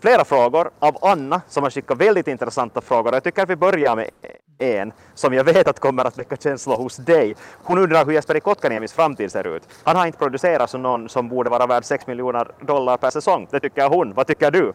flera 0.00 0.24
frågor 0.24 0.70
av 0.78 0.96
Anna 1.02 1.40
som 1.48 1.62
har 1.62 1.70
skickat 1.70 1.98
väldigt 1.98 2.28
intressanta 2.28 2.80
frågor. 2.80 3.14
Jag 3.14 3.24
tycker 3.24 3.42
att 3.42 3.50
vi 3.50 3.56
börjar 3.56 3.96
med 3.96 4.10
en 4.58 4.92
som 5.14 5.34
jag 5.34 5.44
vet 5.44 5.68
att 5.68 5.80
kommer 5.80 6.04
att 6.04 6.18
väcka 6.18 6.36
känslor 6.36 6.76
hos 6.76 6.96
dig. 6.96 7.36
Hon 7.62 7.78
undrar 7.78 8.04
hur 8.04 8.12
Jesperi 8.12 8.40
Kotkaniemis 8.40 8.92
framtid 8.92 9.32
ser 9.32 9.56
ut. 9.56 9.62
Han 9.84 9.96
har 9.96 10.06
inte 10.06 10.18
producerat 10.18 10.70
som 10.70 10.82
någon 10.82 11.08
som 11.08 11.28
borde 11.28 11.50
vara 11.50 11.66
värd 11.66 11.84
6 11.84 12.06
miljoner 12.06 12.48
dollar 12.60 12.96
per 12.96 13.10
säsong. 13.10 13.48
Det 13.50 13.60
tycker 13.60 13.88
hon. 13.88 14.14
Vad 14.14 14.26
tycker 14.26 14.50
du? 14.50 14.72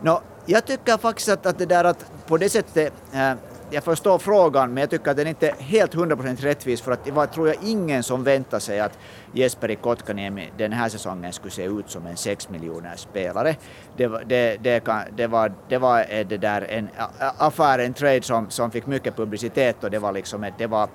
No, 0.00 0.20
jag 0.46 0.66
tycker 0.66 0.96
faktiskt 0.96 1.28
att, 1.28 1.46
att 1.46 1.58
det 1.58 1.66
där 1.66 1.84
att 1.84 2.10
på 2.26 2.36
det 2.36 2.48
sättet 2.48 2.92
äh, 3.12 3.32
jag 3.70 3.84
förstår 3.84 4.18
frågan, 4.18 4.74
men 4.74 4.80
jag 4.80 4.90
tycker 4.90 5.10
att 5.10 5.16
den 5.16 5.26
inte 5.26 5.48
är 5.48 5.54
helt 5.54 5.94
100% 5.94 6.36
rättvis 6.42 6.80
för 6.80 6.92
att 6.92 7.04
det 7.04 7.10
var, 7.10 7.26
tror 7.26 7.48
jag, 7.48 7.56
ingen 7.62 8.02
som 8.02 8.24
väntade 8.24 8.60
sig 8.60 8.80
att 8.80 8.98
Jesperi 9.32 9.76
Kotkaniemi 9.76 10.50
den 10.58 10.72
här 10.72 10.88
säsongen 10.88 11.32
skulle 11.32 11.50
se 11.50 11.64
ut 11.64 11.90
som 11.90 12.06
en 12.06 12.16
6 12.16 12.48
miljoner 12.48 12.96
spelare. 12.96 13.56
Det, 13.96 14.08
det, 14.26 14.56
det, 14.62 14.84
kan, 14.84 15.02
det, 15.16 15.26
var, 15.26 15.52
det 15.68 15.78
var 15.78 16.06
eh, 16.08 16.26
det 16.26 16.38
där 16.38 16.66
en 16.70 16.88
affär, 17.18 17.78
en 17.78 17.94
trade 17.94 18.22
som, 18.22 18.50
som 18.50 18.70
fick 18.70 18.86
mycket 18.86 19.16
publicitet 19.16 19.84
och 19.84 19.90
det 19.90 19.98
var 19.98 20.12
liksom 20.12 20.44
ett, 20.44 20.54
det 20.58 20.66
var 20.66 20.88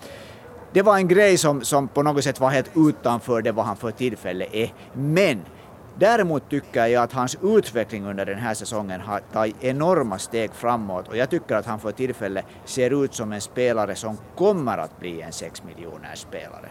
det 0.74 0.82
var 0.82 0.98
en 0.98 1.08
grej 1.08 1.38
som, 1.38 1.62
som 1.62 1.88
på 1.88 2.04
något 2.04 2.24
sätt 2.24 2.40
var 2.40 2.50
helt 2.50 2.72
utanför 2.76 3.42
det 3.42 3.52
vad 3.52 3.66
han 3.66 3.76
för 3.76 3.92
tillfället 3.92 4.54
är. 4.54 4.74
Men 4.94 5.42
Däremot 6.00 6.50
tycker 6.50 6.86
jag 6.86 7.04
att 7.04 7.14
hans 7.14 7.38
utveckling 7.44 8.06
under 8.06 8.26
den 8.26 8.38
här 8.38 8.54
säsongen 8.54 9.02
har 9.02 9.20
tagit 9.20 9.64
enorma 9.64 10.18
steg 10.18 10.52
framåt 10.54 11.08
och 11.08 11.18
jag 11.18 11.30
tycker 11.30 11.56
att 11.56 11.66
han 11.66 11.80
för 11.80 11.92
tillfället 11.92 12.46
ser 12.66 13.04
ut 13.04 13.14
som 13.14 13.34
en 13.34 13.42
spelare 13.42 13.96
som 13.96 14.18
kommer 14.36 14.78
att 14.78 15.00
bli 15.00 15.22
en 15.22 15.32
6 15.32 15.64
miljoner 15.64 16.16
spelare. 16.16 16.70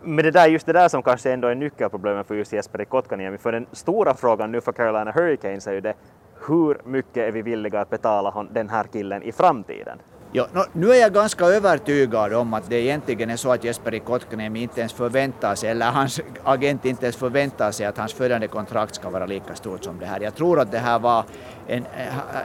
Men 0.00 0.24
det 0.24 0.30
där, 0.30 0.46
just 0.46 0.66
det 0.66 0.72
där 0.72 0.88
som 0.88 1.02
kanske 1.02 1.32
ändå 1.32 1.48
är 1.48 1.54
nyckelproblemet 1.54 2.26
för 2.26 2.34
just 2.34 2.52
Jesper 2.52 2.84
Kotkaniemi, 2.84 3.38
för 3.38 3.52
den 3.52 3.66
stora 3.72 4.14
frågan 4.14 4.52
nu 4.52 4.60
för 4.60 4.72
Carolina 4.72 5.10
Hurricanes 5.10 5.66
är 5.66 5.72
ju 5.72 5.80
det 5.80 5.94
hur 6.48 6.80
mycket 6.84 7.16
är 7.16 7.32
vi 7.32 7.42
villiga 7.42 7.80
att 7.80 7.90
betala 7.90 8.46
den 8.50 8.68
här 8.68 8.84
killen 8.92 9.22
i 9.22 9.32
framtiden? 9.32 9.98
Ja, 10.34 10.46
no, 10.52 10.64
nu 10.72 10.90
är 10.90 11.00
jag 11.00 11.14
ganska 11.14 11.44
övertygad 11.44 12.34
om 12.34 12.54
att 12.54 12.70
det 12.70 12.80
egentligen 12.80 13.30
är 13.30 13.36
så 13.36 13.52
att 13.52 13.64
Jesperi 13.64 14.00
Kotkaniemi 14.00 14.62
inte 14.62 14.80
ens 14.80 14.92
förväntar 14.92 15.54
sig, 15.54 15.70
eller 15.70 15.90
hans 15.90 16.20
agent 16.44 16.84
inte 16.84 17.04
ens 17.04 17.16
förväntar 17.16 17.70
sig 17.70 17.86
att 17.86 17.98
hans 17.98 18.12
följande 18.12 18.48
kontrakt 18.48 18.94
ska 18.94 19.10
vara 19.10 19.26
lika 19.26 19.54
stort 19.54 19.84
som 19.84 19.98
det 19.98 20.06
här. 20.06 20.20
Jag 20.20 20.34
tror 20.34 20.60
att 20.60 20.70
det 20.70 20.78
här 20.78 20.98
var 20.98 21.24
en, 21.66 21.86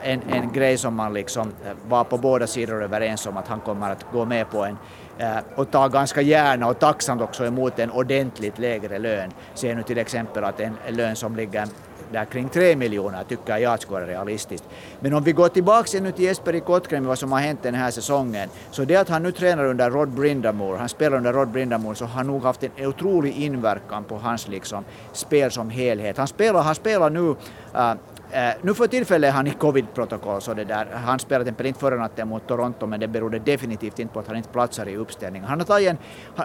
en, 0.03 0.21
en 0.29 0.51
grej 0.51 0.77
som 0.77 0.95
man 0.95 1.13
liksom 1.13 1.47
eh, 1.65 1.71
var 1.89 2.03
på 2.03 2.17
båda 2.17 2.47
sidor 2.47 2.83
överens 2.83 3.25
om 3.27 3.37
att 3.37 3.47
han 3.47 3.59
kommer 3.59 3.91
att 3.91 4.05
gå 4.11 4.25
med 4.25 4.49
på 4.49 4.65
en 4.65 4.77
eh, 5.17 5.37
och 5.55 5.71
ta 5.71 5.87
ganska 5.87 6.21
gärna 6.21 6.67
och 6.67 6.79
tacksamt 6.79 7.21
också 7.21 7.45
emot 7.45 7.79
en 7.79 7.91
ordentligt 7.91 8.59
lägre 8.59 8.99
lön. 8.99 9.31
Se 9.53 9.75
nu 9.75 9.83
till 9.83 9.97
exempel 9.97 10.43
att 10.43 10.59
en 10.59 10.77
lön 10.89 11.15
som 11.15 11.35
ligger 11.35 11.67
där 12.11 12.25
kring 12.25 12.49
3 12.49 12.75
miljoner 12.75 13.23
tycker 13.23 13.57
jag 13.57 13.81
skulle 13.81 13.99
vara 13.99 14.11
realistiskt. 14.11 14.63
Men 14.99 15.13
om 15.13 15.23
vi 15.23 15.31
går 15.31 15.47
tillbaka 15.47 15.99
nu 16.01 16.11
till 16.11 16.25
Jesper 16.25 16.55
i 16.55 16.59
Kotkaniemi, 16.59 17.07
vad 17.07 17.19
som 17.19 17.31
har 17.31 17.39
hänt 17.39 17.63
den 17.63 17.75
här 17.75 17.91
säsongen, 17.91 18.49
så 18.71 18.85
det 18.85 18.95
att 18.95 19.09
han 19.09 19.23
nu 19.23 19.31
tränar 19.31 19.65
under 19.65 19.89
Rod 19.89 20.09
Brindamore, 20.09 20.77
han 20.77 20.89
spelar 20.89 21.17
under 21.17 21.33
Rod 21.33 21.47
Brindamore, 21.47 21.95
så 21.95 22.05
har 22.05 22.13
han 22.13 22.27
nog 22.27 22.43
haft 22.43 22.63
en 22.63 22.87
otrolig 22.87 23.37
inverkan 23.37 24.03
på 24.03 24.17
hans 24.17 24.47
liksom, 24.47 24.85
spel 25.11 25.51
som 25.51 25.69
helhet. 25.69 26.17
Han 26.17 26.27
spelar, 26.27 26.61
han 26.61 26.75
spelar 26.75 27.09
nu 27.09 27.35
äh, 27.75 27.93
Eh, 28.31 28.49
nu 28.61 28.73
för 28.73 28.87
tillfället 28.87 29.27
är 29.27 29.31
han 29.31 29.47
i 29.47 29.51
covid-protokoll, 29.51 30.41
så 30.41 30.53
det 30.53 30.63
där, 30.63 30.87
han 30.93 31.19
spelade 31.19 31.43
till 31.43 31.49
exempel 31.49 31.65
inte 31.65 31.79
förra 31.79 31.95
natten 31.95 32.27
mot 32.27 32.47
Toronto, 32.47 32.85
men 32.85 32.99
det 32.99 33.07
berodde 33.07 33.39
definitivt 33.39 33.99
inte 33.99 34.13
på 34.13 34.19
att 34.19 34.27
han 34.27 34.37
inte 34.37 34.49
platsar 34.49 34.85
i 34.87 34.97
uppställningen. 34.97 35.47
Han 35.47 35.59
har 35.59 35.65
tagit 35.65 35.89
en 35.89 35.97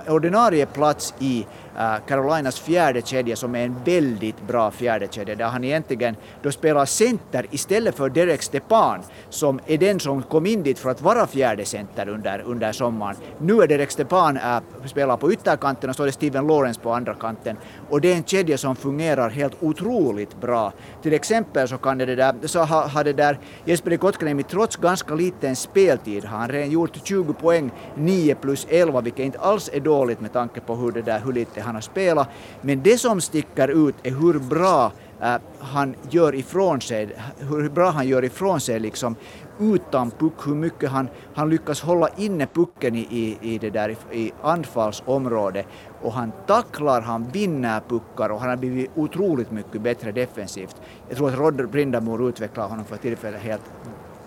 ordinarie 0.08 0.66
plats 0.66 1.14
i 1.18 1.46
eh, 1.78 1.94
Carolinas 2.06 2.60
fjärde 2.60 3.02
kedja 3.02 3.36
som 3.36 3.54
är 3.54 3.64
en 3.64 3.76
väldigt 3.84 4.46
bra 4.46 4.70
fjärde 4.70 5.08
kedja 5.10 5.34
där 5.34 5.44
han 5.44 5.64
egentligen 5.64 6.16
då 6.42 6.52
spelar 6.52 6.84
center 6.84 7.46
istället 7.50 7.94
för 7.94 8.08
Derek 8.08 8.42
Stepan 8.42 9.00
som 9.28 9.60
är 9.66 9.78
den 9.78 10.00
som 10.00 10.22
kom 10.22 10.46
in 10.46 10.62
dit 10.62 10.78
för 10.78 10.90
att 10.90 11.02
vara 11.02 11.26
fjärde 11.26 11.64
center 11.64 12.08
under, 12.08 12.40
under 12.40 12.72
sommaren. 12.72 13.16
Nu 13.38 13.62
är 13.62 13.66
Derek 13.66 13.90
Stepan 13.90 14.36
äh, 14.36 14.60
spelar 14.86 15.16
på 15.16 15.32
ytterkanten 15.32 15.90
och 15.90 15.96
så 15.96 16.02
är 16.02 16.06
det 16.06 16.12
Steven 16.12 16.46
Lawrence 16.46 16.80
på 16.80 16.92
andra 16.92 17.14
kanten 17.14 17.56
och 17.90 18.00
det 18.00 18.12
är 18.12 18.16
en 18.16 18.24
kedja 18.24 18.58
som 18.58 18.76
fungerar 18.76 19.30
helt 19.30 19.56
otroligt 19.60 20.40
bra. 20.40 20.72
Till 21.02 21.12
exempel 21.12 21.68
så 21.72 21.78
kan 21.78 21.98
det 21.98 22.16
där, 22.16 22.34
så 22.46 22.60
har, 22.60 22.88
har 22.88 23.04
det 23.04 23.12
där 23.12 23.38
Jesper 23.64 23.96
Kotkaniemi 23.96 24.42
trots 24.42 24.76
ganska 24.76 25.14
liten 25.14 25.56
speltid 25.56 26.24
har 26.24 26.38
han 26.38 26.48
redan 26.48 26.70
gjort 26.70 26.98
20 27.04 27.32
poäng, 27.32 27.70
9 27.94 28.34
plus 28.34 28.66
11, 28.70 29.00
vilket 29.00 29.24
inte 29.24 29.38
alls 29.38 29.70
är 29.72 29.80
dåligt 29.80 30.20
med 30.20 30.32
tanke 30.32 30.60
på 30.60 30.74
hur 30.74 30.92
det 30.92 31.02
där, 31.02 31.20
hur 31.20 31.32
lite 31.32 31.60
han 31.60 31.74
har 31.74 31.82
spelat. 31.82 32.28
Men 32.60 32.82
det 32.82 32.98
som 32.98 33.20
sticker 33.20 33.88
ut 33.88 33.94
är 34.02 34.10
hur 34.10 34.38
bra 34.38 34.92
Äh, 35.22 35.36
han 35.58 35.94
gör 36.10 36.34
ifrån 36.34 36.80
sig, 36.80 37.16
hur 37.38 37.68
bra 37.68 37.90
han 37.90 38.08
gör 38.08 38.24
ifrån 38.24 38.60
sig 38.60 38.80
liksom 38.80 39.16
utan 39.60 40.10
puck, 40.10 40.46
hur 40.46 40.54
mycket 40.54 40.90
han, 40.90 41.08
han 41.34 41.50
lyckas 41.50 41.80
hålla 41.80 42.08
inne 42.16 42.46
pucken 42.46 42.94
i, 42.94 43.06
i, 43.10 43.54
i 43.54 43.58
det 43.58 43.70
där 43.70 43.96
i 44.12 44.32
anfallsområdet 44.42 45.66
och 46.02 46.12
han 46.12 46.32
tacklar, 46.46 47.00
han 47.00 47.28
vinner 47.28 47.80
puckar 47.88 48.28
och 48.28 48.40
han 48.40 48.48
har 48.48 48.56
blivit 48.56 48.90
otroligt 48.94 49.50
mycket 49.50 49.80
bättre 49.80 50.12
defensivt. 50.12 50.76
Jag 51.08 51.16
tror 51.16 51.28
att 51.28 51.38
Rod 51.38 51.70
Brindamore 51.70 52.28
utvecklar 52.28 52.68
honom 52.68 52.84
för 52.84 52.96
tillfället 52.96 53.40
helt 53.40 53.72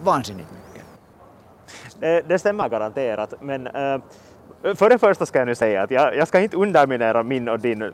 vansinnigt 0.04 0.50
mycket. 0.52 0.88
Det, 2.00 2.22
det 2.28 2.40
stämmer 2.40 2.70
garanterat, 2.70 3.34
men 3.42 3.68
äh, 3.68 4.02
för 4.76 4.90
det 4.90 4.98
första 4.98 5.26
ska 5.26 5.40
jag 5.40 5.48
nu 5.48 5.56
säga 5.56 5.84
att 5.84 5.92
jag, 5.92 6.16
jag 6.16 6.28
ska 6.28 6.40
inte 6.40 6.58
underminera 6.58 7.24
min 7.24 7.50
och 7.50 7.60
din 7.60 7.94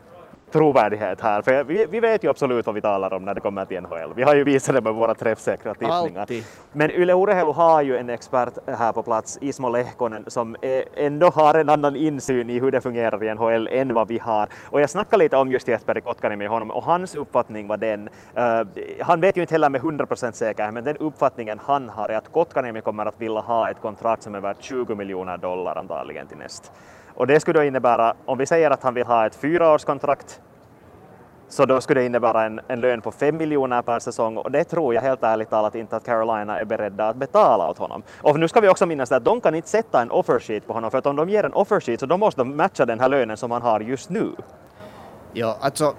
trovärdighet 0.52 1.20
här, 1.20 1.42
för 1.42 1.64
vi, 1.64 1.86
vi, 1.90 2.00
vet 2.00 2.24
ju 2.24 2.30
absolut 2.30 2.66
vad 2.66 2.74
vi 2.74 2.80
talar 2.80 3.12
om 3.12 3.24
när 3.24 3.34
det 3.34 3.40
kommer 3.40 3.64
till 3.64 3.80
NHL. 3.80 4.14
Vi 4.16 4.22
har 4.22 4.34
ju 4.34 4.44
visat 4.44 4.74
det 4.74 4.80
med 4.80 4.94
våra 4.94 5.14
träffsäkra 5.14 5.74
tippningar. 5.74 6.20
Alltid. 6.20 6.44
Men 6.72 6.90
Yle 6.90 7.12
Urheilu 7.12 7.52
har 7.52 7.82
ju 7.82 7.96
en 7.96 8.10
expert 8.10 8.54
här 8.66 8.92
på 8.92 9.02
plats, 9.02 9.38
Ismo 9.40 9.68
Lehkonen, 9.68 10.24
som 10.26 10.56
ändå 10.96 11.26
har 11.26 11.54
en 11.54 11.68
annan 11.68 11.96
insyn 11.96 12.50
i 12.50 12.60
hur 12.60 12.70
det 12.70 12.80
fungerar 12.80 13.24
i 13.24 13.34
NHL 13.34 13.68
än 13.68 13.94
vad 13.94 14.08
vi 14.08 14.18
har. 14.18 14.48
Och 14.64 14.80
jag 14.80 14.90
snackade 14.90 15.24
lite 15.24 15.36
om 15.36 15.50
just 15.50 15.68
Jesper 15.68 16.00
Kotkaniemi 16.00 16.42
med 16.42 16.50
honom 16.50 16.70
och 16.70 16.82
hans 16.82 17.14
uppfattning 17.14 17.66
var 17.66 17.76
den, 17.76 18.08
uh, 18.38 18.82
han 19.00 19.20
vet 19.20 19.36
ju 19.36 19.40
inte 19.40 19.54
heller 19.54 19.68
med 19.68 19.80
100% 19.80 20.32
säkerhet, 20.32 20.74
men 20.74 20.84
den 20.84 20.96
uppfattningen 20.96 21.60
han 21.64 21.88
har 21.88 22.08
är 22.08 22.16
att 22.16 22.32
Kotkaniemi 22.32 22.80
kommer 22.80 23.06
att 23.06 23.20
vilja 23.20 23.40
ha 23.40 23.70
ett 23.70 23.80
kontrakt 23.80 24.22
som 24.22 24.34
är 24.34 24.40
värt 24.40 24.62
20 24.62 24.94
miljoner 24.94 25.36
dollar 25.36 25.78
antagligen 25.78 26.26
till 26.26 26.38
näst. 26.38 26.72
Och 27.14 27.26
det 27.26 27.40
skulle 27.40 27.58
då 27.58 27.64
innebära, 27.64 28.14
om 28.24 28.38
vi 28.38 28.46
säger 28.46 28.70
att 28.70 28.82
han 28.82 28.94
vill 28.94 29.06
ha 29.06 29.26
ett 29.26 29.34
fyraårskontrakt, 29.34 30.40
så 31.48 31.66
då 31.66 31.80
skulle 31.80 32.00
det 32.00 32.06
innebära 32.06 32.44
en, 32.44 32.60
en 32.68 32.80
lön 32.80 33.00
på 33.00 33.12
5 33.12 33.36
miljoner 33.36 33.82
per 33.82 33.98
säsong 33.98 34.36
och 34.36 34.50
det 34.50 34.64
tror 34.64 34.94
jag 34.94 35.02
helt 35.02 35.22
ärligt 35.22 35.50
talat 35.50 35.74
inte 35.74 35.96
att 35.96 36.04
Carolina 36.04 36.60
är 36.60 36.64
beredda 36.64 37.08
att 37.08 37.16
betala 37.16 37.70
åt 37.70 37.78
honom. 37.78 38.02
Och 38.22 38.40
nu 38.40 38.48
ska 38.48 38.60
vi 38.60 38.68
också 38.68 38.86
minnas 38.86 39.12
att 39.12 39.24
de 39.24 39.40
kan 39.40 39.54
inte 39.54 39.68
sätta 39.68 40.02
en 40.02 40.10
offersheet 40.10 40.66
på 40.66 40.72
honom 40.72 40.90
för 40.90 40.98
att 40.98 41.06
om 41.06 41.16
de 41.16 41.28
ger 41.28 41.44
en 41.44 41.52
offersheet 41.52 42.00
så 42.00 42.06
då 42.06 42.16
måste 42.16 42.40
de 42.40 42.56
matcha 42.56 42.86
den 42.86 43.00
här 43.00 43.08
lönen 43.08 43.36
som 43.36 43.50
han 43.50 43.62
har 43.62 43.80
just 43.80 44.10
nu. 44.10 44.28
Ja, 45.32 45.56
alltså 45.60 45.94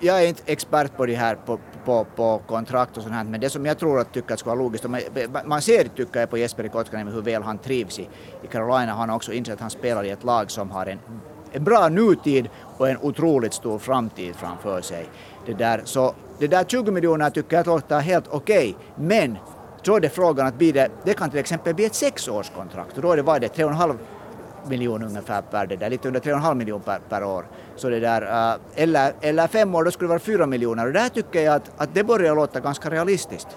jag 0.00 0.22
är 0.22 0.28
inte 0.28 0.42
expert 0.46 0.96
på 0.96 1.06
det 1.06 1.14
här 1.14 1.36
på, 1.46 1.58
på, 1.84 2.06
på 2.16 2.40
kontrakt 2.46 2.96
och 2.96 3.02
sånt 3.02 3.14
här, 3.14 3.24
men 3.24 3.40
det 3.40 3.50
som 3.50 3.66
jag 3.66 3.78
tror 3.78 4.00
att 4.00 4.12
tycker 4.12 4.34
att 4.34 4.40
skulle 4.40 4.56
vara 4.56 4.64
logiskt, 4.64 4.88
man, 4.88 5.00
man 5.44 5.62
ser 5.62 5.84
tycker 5.84 6.20
jag 6.20 6.30
på 6.30 6.38
Jesper 6.38 6.68
Kotkaniemi 6.68 7.12
hur 7.12 7.22
väl 7.22 7.42
han 7.42 7.58
trivs 7.58 7.98
i, 7.98 8.08
i 8.42 8.46
Carolina. 8.46 8.92
Han 8.92 9.08
har 9.08 9.16
också 9.16 9.32
insett 9.32 9.54
att 9.54 9.60
han 9.60 9.70
spelar 9.70 10.04
i 10.04 10.10
ett 10.10 10.24
lag 10.24 10.50
som 10.50 10.70
har 10.70 10.86
en, 10.86 10.98
en 11.52 11.64
bra 11.64 11.88
nutid 11.88 12.48
och 12.78 12.88
en 12.88 12.98
otroligt 13.00 13.54
stor 13.54 13.78
framtid 13.78 14.34
framför 14.36 14.80
sig. 14.80 15.08
Det 15.46 15.54
där, 15.54 15.82
så 15.84 16.14
det 16.38 16.46
där 16.46 16.64
20 16.64 16.90
miljoner 16.90 17.30
tycker 17.30 17.56
jag 17.56 17.66
låter 17.66 18.00
helt 18.00 18.28
okej, 18.28 18.76
okay, 18.76 19.06
men 19.06 19.38
då 19.84 19.96
är 19.96 20.00
det 20.00 20.08
frågan 20.08 20.46
att 20.46 20.54
blir 20.54 20.72
det, 20.72 20.88
det 21.04 21.14
kan 21.14 21.30
till 21.30 21.38
exempel 21.38 21.74
bli 21.74 21.84
ett 21.84 21.94
sexårskontrakt 21.94 22.96
och 22.96 23.02
då 23.02 23.12
är 23.12 23.16
det, 23.16 23.22
vad 23.22 23.36
är 23.36 23.40
det, 23.40 23.56
3,5 23.56 23.96
miljoner 24.68 25.06
ungefär 25.06 25.42
per 25.42 25.66
det 25.66 25.76
där, 25.76 25.90
lite 25.90 26.08
under 26.08 26.20
3,5 26.20 26.54
miljoner 26.54 26.84
per, 26.84 26.98
per 27.08 27.24
år. 27.24 27.44
Så 27.76 27.88
det 27.88 28.00
där, 28.00 28.22
eh, 28.22 28.82
eller, 28.82 29.12
eller 29.20 29.46
fem 29.46 29.74
år, 29.74 29.84
då 29.84 29.90
skulle 29.90 30.06
det 30.06 30.08
vara 30.08 30.18
4 30.18 30.46
miljoner 30.46 30.86
och 30.86 30.92
där 30.92 31.08
tycker 31.08 31.42
jag 31.42 31.54
att, 31.54 31.70
att 31.76 31.94
det 31.94 32.04
börjar 32.04 32.34
låta 32.34 32.60
ganska 32.60 32.90
realistiskt. 32.90 33.56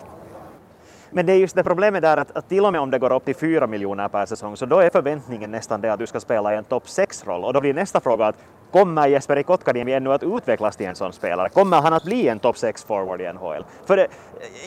Men 1.13 1.25
det 1.25 1.33
är 1.33 1.37
just 1.37 1.55
det 1.55 1.63
problemet 1.63 2.01
där 2.01 2.17
att, 2.17 2.37
att 2.37 2.49
till 2.49 2.65
och 2.65 2.71
med 2.71 2.81
om 2.81 2.91
det 2.91 2.99
går 2.99 3.13
upp 3.13 3.25
till 3.25 3.35
4 3.35 3.67
miljoner 3.67 4.07
per 4.07 4.25
säsong 4.25 4.57
så 4.57 4.65
då 4.65 4.79
är 4.79 4.89
förväntningen 4.89 5.51
nästan 5.51 5.81
det 5.81 5.93
att 5.93 5.99
du 5.99 6.07
ska 6.07 6.19
spela 6.19 6.53
i 6.53 6.57
en 6.57 6.63
topp 6.63 6.83
6-roll 6.85 7.43
och 7.43 7.53
då 7.53 7.61
blir 7.61 7.73
nästa 7.73 7.99
fråga 7.99 8.25
att 8.25 8.35
Kommer 8.71 9.07
Jesper 9.07 9.43
Kotkaniemi 9.43 9.93
ännu 9.93 10.13
att 10.13 10.23
utvecklas 10.23 10.75
till 10.75 10.85
en 10.85 10.95
sån 10.95 11.13
spelare? 11.13 11.49
Kommer 11.49 11.81
han 11.81 11.93
att 11.93 12.03
bli 12.03 12.27
en 12.27 12.39
topp 12.39 12.55
6-forward 12.55 13.21
i 13.21 13.33
NHL? 13.33 13.65
För 13.85 13.97
det, 13.97 14.07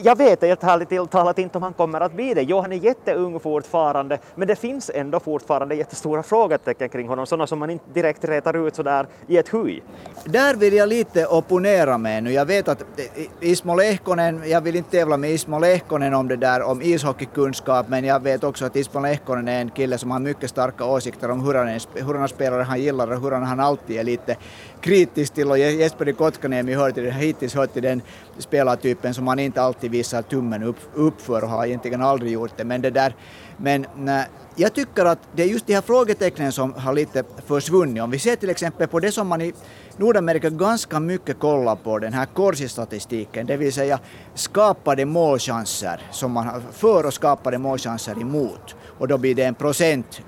jag 0.02 0.18
vet 0.18 0.42
helt 0.42 0.64
ärligt 0.64 1.10
talat 1.10 1.38
inte 1.38 1.58
om 1.58 1.62
han 1.62 1.72
kommer 1.72 2.00
att 2.00 2.12
bli 2.12 2.34
det. 2.34 2.42
Jo, 2.42 2.60
han 2.60 2.72
är 2.72 2.76
jätteung 2.76 3.40
fortfarande, 3.40 4.18
men 4.34 4.48
det 4.48 4.56
finns 4.56 4.90
ändå 4.94 5.20
fortfarande 5.20 5.74
jättestora 5.74 6.22
frågetecken 6.22 6.88
kring 6.88 7.08
honom, 7.08 7.26
sådana 7.26 7.46
som 7.46 7.58
man 7.58 7.70
inte 7.70 7.84
direkt 7.92 8.24
retar 8.24 8.66
ut 8.66 8.74
sådär 8.74 9.06
i 9.26 9.36
ett 9.38 9.48
huj. 9.48 9.82
Där 10.24 10.54
vill 10.54 10.74
jag 10.74 10.88
lite 10.88 11.26
opponera 11.26 11.98
mig 11.98 12.20
nu. 12.20 12.32
Jag 12.32 12.46
vet 12.46 12.68
att 12.68 12.80
eh, 12.82 13.26
Ismo 13.40 13.74
Lehkonen, 13.74 14.42
jag 14.46 14.60
vill 14.60 14.76
inte 14.76 14.90
tävla 14.90 15.16
med 15.16 15.30
Ismo 15.30 15.58
Lehkonen 15.58 16.14
om 16.14 16.28
det 16.28 16.36
där 16.36 16.62
om 16.62 16.82
ishockeykunskap, 16.82 17.88
men 17.88 18.04
jag 18.04 18.20
vet 18.20 18.44
också 18.44 18.64
att 18.64 18.76
Ismo 18.76 19.00
Lehkonen 19.00 19.48
är 19.48 19.60
en 19.60 19.70
kille 19.70 19.98
som 19.98 20.10
har 20.10 20.18
mycket 20.18 20.50
starka 20.50 20.84
åsikter 20.84 21.30
om 21.30 21.40
hur 21.46 21.54
han, 21.54 21.80
hur 21.94 22.14
han 22.14 22.28
spelar, 22.28 22.60
han 22.60 22.80
gillar 22.80 23.12
och 23.12 23.20
hur 23.20 23.30
han 23.30 23.60
alltid 23.60 23.93
det 23.94 24.00
är 24.00 24.04
lite 24.04 24.36
kritisk 24.80 25.34
till 25.34 25.50
och 25.50 25.58
Jesper 25.58 26.12
Kotkaniemi 26.12 26.74
hör 26.74 26.90
till, 26.90 27.10
hittills 27.10 27.54
hör 27.54 27.66
till 27.66 27.82
den 27.82 28.02
spelartypen 28.38 29.14
som 29.14 29.24
man 29.24 29.38
inte 29.38 29.62
alltid 29.62 29.90
visar 29.90 30.22
tummen 30.22 30.62
upp, 30.62 30.76
upp 30.94 31.20
för 31.20 31.42
och 31.42 31.48
har 31.48 31.66
egentligen 31.66 32.02
aldrig 32.02 32.32
gjort 32.32 32.56
det. 32.56 32.64
Men 32.64 32.82
det 32.82 32.90
där, 32.90 33.14
men 33.56 33.86
nej, 33.96 34.26
jag 34.56 34.74
tycker 34.74 35.04
att 35.04 35.18
det 35.36 35.42
är 35.42 35.46
just 35.46 35.66
de 35.66 35.74
här 35.74 35.82
frågetecknen 35.82 36.52
som 36.52 36.74
har 36.74 36.92
lite 36.92 37.24
försvunnit. 37.46 38.02
Om 38.02 38.10
vi 38.10 38.18
ser 38.18 38.36
till 38.36 38.50
exempel 38.50 38.88
på 38.88 39.00
det 39.00 39.12
som 39.12 39.28
man 39.28 39.40
i 39.40 39.52
Nordamerika 39.96 40.50
ganska 40.50 41.00
mycket 41.00 41.38
kollar 41.38 41.76
på, 41.76 41.98
den 41.98 42.12
här 42.12 42.26
Corsi-statistiken, 42.26 43.46
det 43.46 43.56
vill 43.56 43.72
säga 43.72 43.98
skapade 44.34 45.04
målchanser 45.04 46.00
som 46.10 46.32
man 46.32 46.46
har 46.46 46.60
för 46.72 47.06
och 47.06 47.14
skapade 47.14 47.58
målchanser 47.58 48.20
emot. 48.20 48.76
Och 48.98 49.08
då 49.08 49.18
blir 49.18 49.34
det 49.34 49.44
en 49.44 49.54
procent 49.54 50.22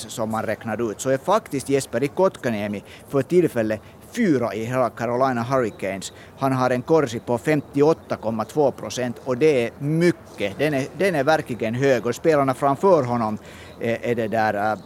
som 0.00 0.30
man 0.30 0.42
räknade 0.42 0.84
ut, 0.84 1.00
så 1.00 1.10
är 1.10 1.18
faktiskt 1.18 1.68
Jesper 1.68 2.02
i 2.02 2.08
Kotkaniemi 2.08 2.84
för 3.08 3.22
tillfället 3.22 3.80
fyra 4.12 4.54
i 4.54 4.64
hela 4.64 4.90
Carolina 4.90 5.42
Hurricanes. 5.42 6.12
Han 6.38 6.52
har 6.52 6.70
en 6.70 6.82
korsi 6.82 7.20
på 7.20 7.38
58,2 7.38 8.70
procent 8.70 9.16
och 9.24 9.38
det 9.38 9.64
är 9.66 9.70
mycket. 9.78 10.58
Den 10.58 10.74
är, 10.74 10.86
den 10.98 11.14
är 11.14 11.24
verkligen 11.24 11.74
hög 11.74 12.06
och 12.06 12.14
spelarna 12.14 12.54
framför 12.54 13.02
honom 13.02 13.38
är, 13.80 13.98
är 14.02 14.14
det 14.14 14.28
där 14.28 14.72
eh, 14.72 14.78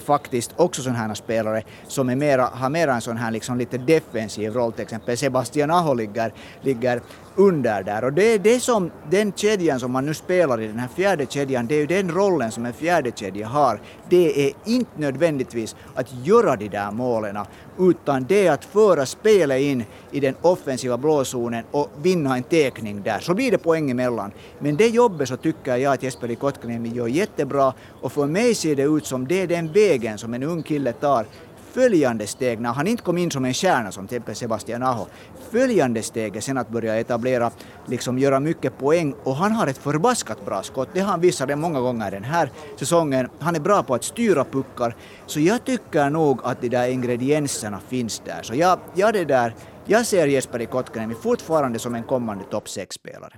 faktiskt 0.00 0.52
också 0.56 0.82
sådana 0.82 0.98
här 0.98 1.14
spelare 1.14 1.62
som 1.88 2.08
är 2.08 2.16
mera, 2.16 2.44
har 2.44 2.70
mera 2.70 2.94
en 2.94 3.00
sån 3.00 3.16
här 3.16 3.30
liksom 3.30 3.58
lite 3.58 3.78
defensiv 3.78 4.52
roll. 4.52 4.72
Till 4.72 4.82
exempel 4.82 5.16
Sebastian 5.16 5.70
Aho 5.70 5.94
ligger, 5.94 6.32
ligger 6.62 7.00
under 7.40 7.82
där. 7.82 8.04
Och 8.04 8.12
det 8.12 8.34
är 8.34 8.38
det 8.38 8.60
som 8.60 8.90
den 9.10 9.32
kedjan 9.32 9.80
som 9.80 9.92
man 9.92 10.06
nu 10.06 10.14
spelar 10.14 10.60
i, 10.60 10.66
den 10.66 10.78
här 10.78 10.88
fjärde 10.96 11.26
kedjan, 11.26 11.66
det 11.66 11.74
är 11.74 11.78
ju 11.78 11.86
den 11.86 12.10
rollen 12.10 12.50
som 12.50 12.66
en 12.66 12.72
fjärde 12.72 13.12
kedja 13.14 13.46
har. 13.46 13.80
Det 14.08 14.46
är 14.46 14.52
inte 14.64 14.90
nödvändigtvis 14.96 15.76
att 15.94 16.06
göra 16.24 16.56
de 16.56 16.68
där 16.68 16.90
målen, 16.90 17.38
utan 17.78 18.24
det 18.24 18.46
är 18.46 18.52
att 18.52 18.64
föra 18.64 19.06
spelet 19.06 19.60
in 19.60 19.84
i 20.10 20.20
den 20.20 20.34
offensiva 20.40 20.98
blåzonen 20.98 21.64
och 21.70 21.90
vinna 22.02 22.36
en 22.36 22.42
tekning 22.42 23.02
där. 23.02 23.18
Så 23.20 23.34
blir 23.34 23.50
det 23.50 23.58
poäng 23.58 23.90
emellan. 23.90 24.32
Men 24.58 24.76
det 24.76 24.88
jobbet 24.88 25.28
så 25.28 25.36
tycker 25.36 25.76
jag 25.76 25.92
att 25.94 26.02
Jesper 26.02 26.34
Kotkaniemi 26.34 26.88
gör 26.88 27.06
jättebra 27.06 27.72
och 28.00 28.12
för 28.12 28.26
mig 28.26 28.54
ser 28.54 28.76
det 28.76 28.82
ut 28.82 29.06
som 29.06 29.28
det 29.28 29.42
är 29.42 29.46
den 29.46 29.72
vägen 29.72 30.18
som 30.18 30.34
en 30.34 30.42
ung 30.42 30.62
kille 30.62 30.92
tar 30.92 31.26
följande 31.72 32.26
steg, 32.26 32.60
när 32.60 32.72
han 32.72 32.86
inte 32.86 33.02
kom 33.02 33.18
in 33.18 33.30
som 33.30 33.44
en 33.44 33.54
stjärna 33.54 33.92
som 33.92 34.06
till 34.06 34.16
exempel 34.16 34.34
Sebastian 34.34 34.82
Aho, 34.82 35.06
följande 35.50 36.02
steg 36.02 36.36
är 36.36 36.40
sen 36.40 36.58
att 36.58 36.68
börja 36.68 37.00
etablera, 37.00 37.50
liksom 37.86 38.18
göra 38.18 38.40
mycket 38.40 38.78
poäng 38.78 39.14
och 39.24 39.36
han 39.36 39.52
har 39.52 39.66
ett 39.66 39.78
förbaskat 39.78 40.44
bra 40.44 40.62
skott. 40.62 40.88
Det 40.92 41.00
har 41.00 41.10
han 41.10 41.20
visat 41.20 41.48
det 41.48 41.56
många 41.56 41.80
gånger 41.80 42.10
den 42.10 42.24
här 42.24 42.50
säsongen. 42.76 43.28
Han 43.38 43.56
är 43.56 43.60
bra 43.60 43.82
på 43.82 43.94
att 43.94 44.04
styra 44.04 44.44
puckar. 44.44 44.96
Så 45.26 45.40
jag 45.40 45.64
tycker 45.64 46.10
nog 46.10 46.40
att 46.44 46.60
de 46.60 46.68
där 46.68 46.88
ingredienserna 46.88 47.80
finns 47.88 48.22
där. 48.24 48.42
Så 48.42 48.54
jag, 48.54 48.78
jag, 48.94 49.12
det 49.12 49.24
där, 49.24 49.54
jag 49.86 50.06
ser 50.06 50.26
Jesper 50.26 50.64
Kotkaniemi 50.64 51.14
fortfarande 51.14 51.78
som 51.78 51.94
en 51.94 52.02
kommande 52.02 52.44
topp 52.44 52.66
6-spelare. 52.66 53.36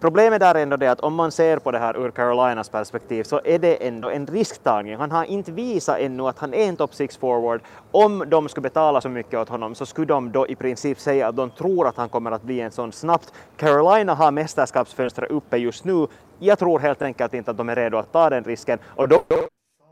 Problemet 0.00 0.40
där 0.40 0.54
är 0.54 0.62
ändå 0.62 0.76
det 0.76 0.88
att 0.88 1.00
om 1.00 1.14
man 1.14 1.32
ser 1.32 1.58
på 1.58 1.70
det 1.70 1.78
här 1.78 1.96
ur 1.96 2.10
Carolinas 2.10 2.68
perspektiv 2.68 3.24
så 3.24 3.40
är 3.44 3.58
det 3.58 3.86
ändå 3.86 4.10
en 4.10 4.26
risktagning. 4.26 4.96
Han 4.96 5.10
har 5.10 5.24
inte 5.24 5.52
visat 5.52 5.98
ännu 5.98 6.28
att 6.28 6.38
han 6.38 6.54
är 6.54 6.68
en 6.68 6.76
top 6.76 6.94
six 6.94 7.16
forward. 7.16 7.60
Om 7.90 8.24
de 8.26 8.48
skulle 8.48 8.62
betala 8.62 9.00
så 9.00 9.08
mycket 9.08 9.40
åt 9.40 9.48
honom 9.48 9.74
så 9.74 9.86
skulle 9.86 10.06
de 10.06 10.32
då 10.32 10.46
i 10.46 10.54
princip 10.54 11.00
säga 11.00 11.28
att 11.28 11.36
de 11.36 11.50
tror 11.50 11.86
att 11.86 11.96
han 11.96 12.08
kommer 12.08 12.30
att 12.30 12.42
bli 12.42 12.60
en 12.60 12.70
sån 12.70 12.92
snabbt. 12.92 13.32
Carolina 13.56 14.14
har 14.14 14.30
mästerskapsfönstret 14.30 15.30
uppe 15.30 15.56
just 15.56 15.84
nu. 15.84 16.06
Jag 16.38 16.58
tror 16.58 16.78
helt 16.78 17.02
enkelt 17.02 17.34
inte 17.34 17.50
att 17.50 17.56
de 17.56 17.68
är 17.68 17.76
redo 17.76 17.98
att 17.98 18.12
ta 18.12 18.30
den 18.30 18.44
risken 18.44 18.78
och 18.84 19.08
då 19.08 19.22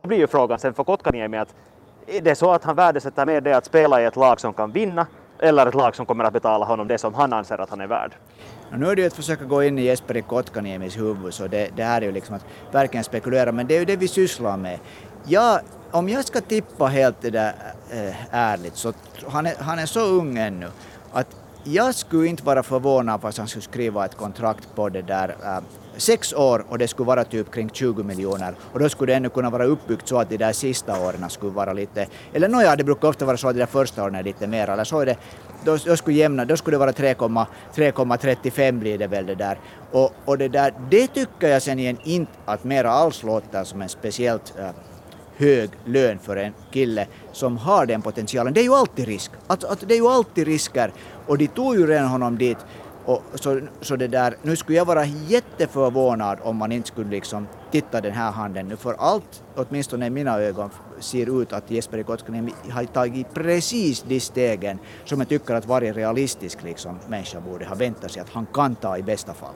blir 0.03 0.19
ju 0.19 0.27
frågan 0.27 0.59
sen 0.59 0.75
för 0.75 0.85
Kotkaniemi 0.85 1.39
att 1.39 1.55
är 2.07 2.21
det 2.21 2.35
så 2.35 2.51
att 2.51 2.65
han 2.65 2.77
värdesätter 2.77 3.27
mer 3.27 3.41
det 3.41 3.57
att 3.57 3.65
spela 3.65 4.03
i 4.03 4.05
ett 4.05 4.17
lag 4.17 4.41
som 4.41 4.53
kan 4.53 4.73
vinna 4.73 5.07
eller 5.39 5.67
ett 5.67 5.75
lag 5.75 5.97
som 5.97 6.07
kommer 6.07 6.25
att 6.25 6.33
betala 6.33 6.65
honom 6.65 6.89
det 6.89 6.99
som 6.99 7.15
han 7.15 7.33
anser 7.33 7.61
att 7.61 7.71
han 7.71 7.81
är 7.81 7.87
värd? 7.87 8.17
nu 8.71 8.87
är 8.87 8.97
det 8.97 9.03
ju 9.03 9.07
att 9.07 9.15
försöka 9.15 9.45
gå 9.45 9.63
in 9.63 9.79
i 9.79 9.83
Jesperi 9.83 10.23
Kotkaniemis 10.23 10.99
huvud, 10.99 11.35
så 11.35 11.47
det, 11.47 11.71
det 11.77 11.85
här 11.85 12.03
är 12.03 12.07
ju 12.07 12.13
liksom 12.13 12.35
att 12.35 12.45
verkligen 12.73 13.05
spekulera, 13.05 13.53
men 13.53 13.67
det 13.67 13.75
är 13.75 13.79
ju 13.79 13.85
det 13.85 13.97
vi 13.97 14.09
sysslar 14.09 14.57
med. 14.57 14.79
Jag, 15.25 15.61
om 15.91 16.09
jag 16.09 16.25
ska 16.25 16.41
tippa 16.41 16.87
helt 16.87 17.17
det 17.21 17.31
där 17.31 17.53
äh, 17.91 18.15
ärligt, 18.31 18.77
så 18.77 18.93
han 19.29 19.47
är, 19.47 19.55
han 19.61 19.79
är 19.79 19.87
så 19.87 20.01
ung 20.01 20.39
ännu, 20.39 20.67
att 21.13 21.37
jag 21.67 21.95
skulle 21.95 22.27
inte 22.27 22.43
vara 22.45 22.63
förvånad 22.63 23.21
fast 23.21 23.39
han 23.39 23.49
skulle 23.49 23.63
skriva 23.63 24.05
ett 24.05 24.17
kontrakt 24.17 24.69
på 24.75 24.89
det 24.89 25.03
där 25.03 25.37
äh, 25.45 25.59
sex 25.97 26.33
år 26.33 26.65
och 26.69 26.79
det 26.79 26.89
skulle 26.89 27.07
vara 27.07 27.25
typ 27.25 27.53
kring 27.53 27.71
20 27.71 28.03
miljoner 28.03 28.55
och 28.73 28.79
då 28.79 28.89
skulle 28.89 29.13
det 29.13 29.17
ännu 29.17 29.29
kunna 29.29 29.51
vara 29.51 29.65
uppbyggt 29.65 30.09
så 30.09 30.19
att 30.19 30.31
de 30.31 30.37
där 30.37 30.53
sista 30.53 31.01
åren 31.01 31.31
skulle 31.31 31.53
vara 31.53 31.73
lite, 31.73 32.07
eller 32.33 32.49
nåja, 32.49 32.77
det 32.77 32.85
brukar 32.85 33.09
ofta 33.09 33.25
vara 33.25 33.37
så 33.37 33.49
att 33.49 33.55
de 33.55 33.59
där 33.59 33.67
första 33.67 34.05
åren 34.05 34.15
är 34.15 34.23
lite 34.23 34.47
mer, 34.47 34.71
eller 34.71 34.85
så 34.85 35.01
är 35.01 35.07
det 35.07 35.17
då, 35.65 35.77
då, 35.77 35.97
skulle 35.97 36.17
jämna, 36.17 36.45
då 36.45 36.57
skulle 36.57 36.75
det 36.75 36.79
vara 36.79 36.93
3,35 36.93 38.73
blir 38.73 38.99
det 38.99 39.07
väl 39.07 39.27
det 39.27 39.35
där. 39.35 39.59
Och, 39.93 40.13
och 40.25 40.39
det 40.39 40.49
där, 40.49 40.75
det 40.91 41.07
tycker 41.07 41.49
jag 41.49 41.63
sen 41.63 41.79
igen 41.79 41.99
inte 42.05 42.33
att 42.45 42.65
mera 42.65 42.91
alls 42.91 43.23
låter 43.23 43.65
som 43.65 43.83
en 43.83 43.89
speciellt 43.89 44.55
äh, 44.59 44.71
hög 45.37 45.71
lön 45.85 46.19
för 46.19 46.37
en 46.37 46.53
kille 46.71 47.07
som 47.33 47.57
har 47.59 47.87
den 47.87 48.03
potentialen. 48.03 48.55
Det 48.55 48.61
är 48.61 48.65
ju 48.65 48.75
alltid 48.75 49.07
risk. 49.07 49.31
Att, 49.47 49.65
att 49.65 49.89
det 49.89 49.95
är 49.95 49.99
ju 49.99 50.09
alltid 50.09 50.47
risker 50.47 50.93
och 51.27 51.39
de 51.39 51.47
tog 51.47 51.77
ju 51.77 51.87
redan 51.87 52.09
honom 52.09 52.39
dit 52.39 52.59
och 53.07 53.23
så, 53.35 53.61
så 53.81 53.97
det 53.97 54.09
där, 54.09 54.37
nu 54.43 54.57
skulle 54.57 54.79
jag 54.79 54.85
vara 54.85 55.05
jätteförvånad 55.05 56.39
om 56.43 56.57
man 56.57 56.73
inte 56.73 56.89
skulle 56.89 57.11
liksom 57.11 57.47
titta 57.71 58.01
den 58.01 58.13
här 58.13 58.31
handen 58.31 58.69
nu, 58.69 58.77
för 58.77 58.95
allt, 58.99 59.43
åtminstone 59.57 60.07
i 60.07 60.11
mina 60.11 60.39
ögon, 60.41 60.71
ser 61.01 61.43
ut 61.43 61.53
att 61.53 61.71
Jesper 61.71 62.03
Kotkaniemi 62.03 62.53
har 62.71 62.85
tagit 62.85 63.35
precis 63.35 64.03
de 64.03 64.21
stegen 64.21 64.79
som 65.05 65.19
jag 65.19 65.29
tycker 65.29 65.55
att 65.55 65.67
varje 65.67 65.93
realistisk 65.93 66.63
liksom, 66.63 66.99
människa 67.09 67.41
borde 67.41 67.65
ha 67.65 67.75
väntat 67.75 68.11
sig 68.11 68.23
att 68.23 68.31
han 68.31 68.47
kan 68.47 68.75
ta 68.75 68.99
i 68.99 69.03
bästa 69.03 69.35
fall. 69.35 69.55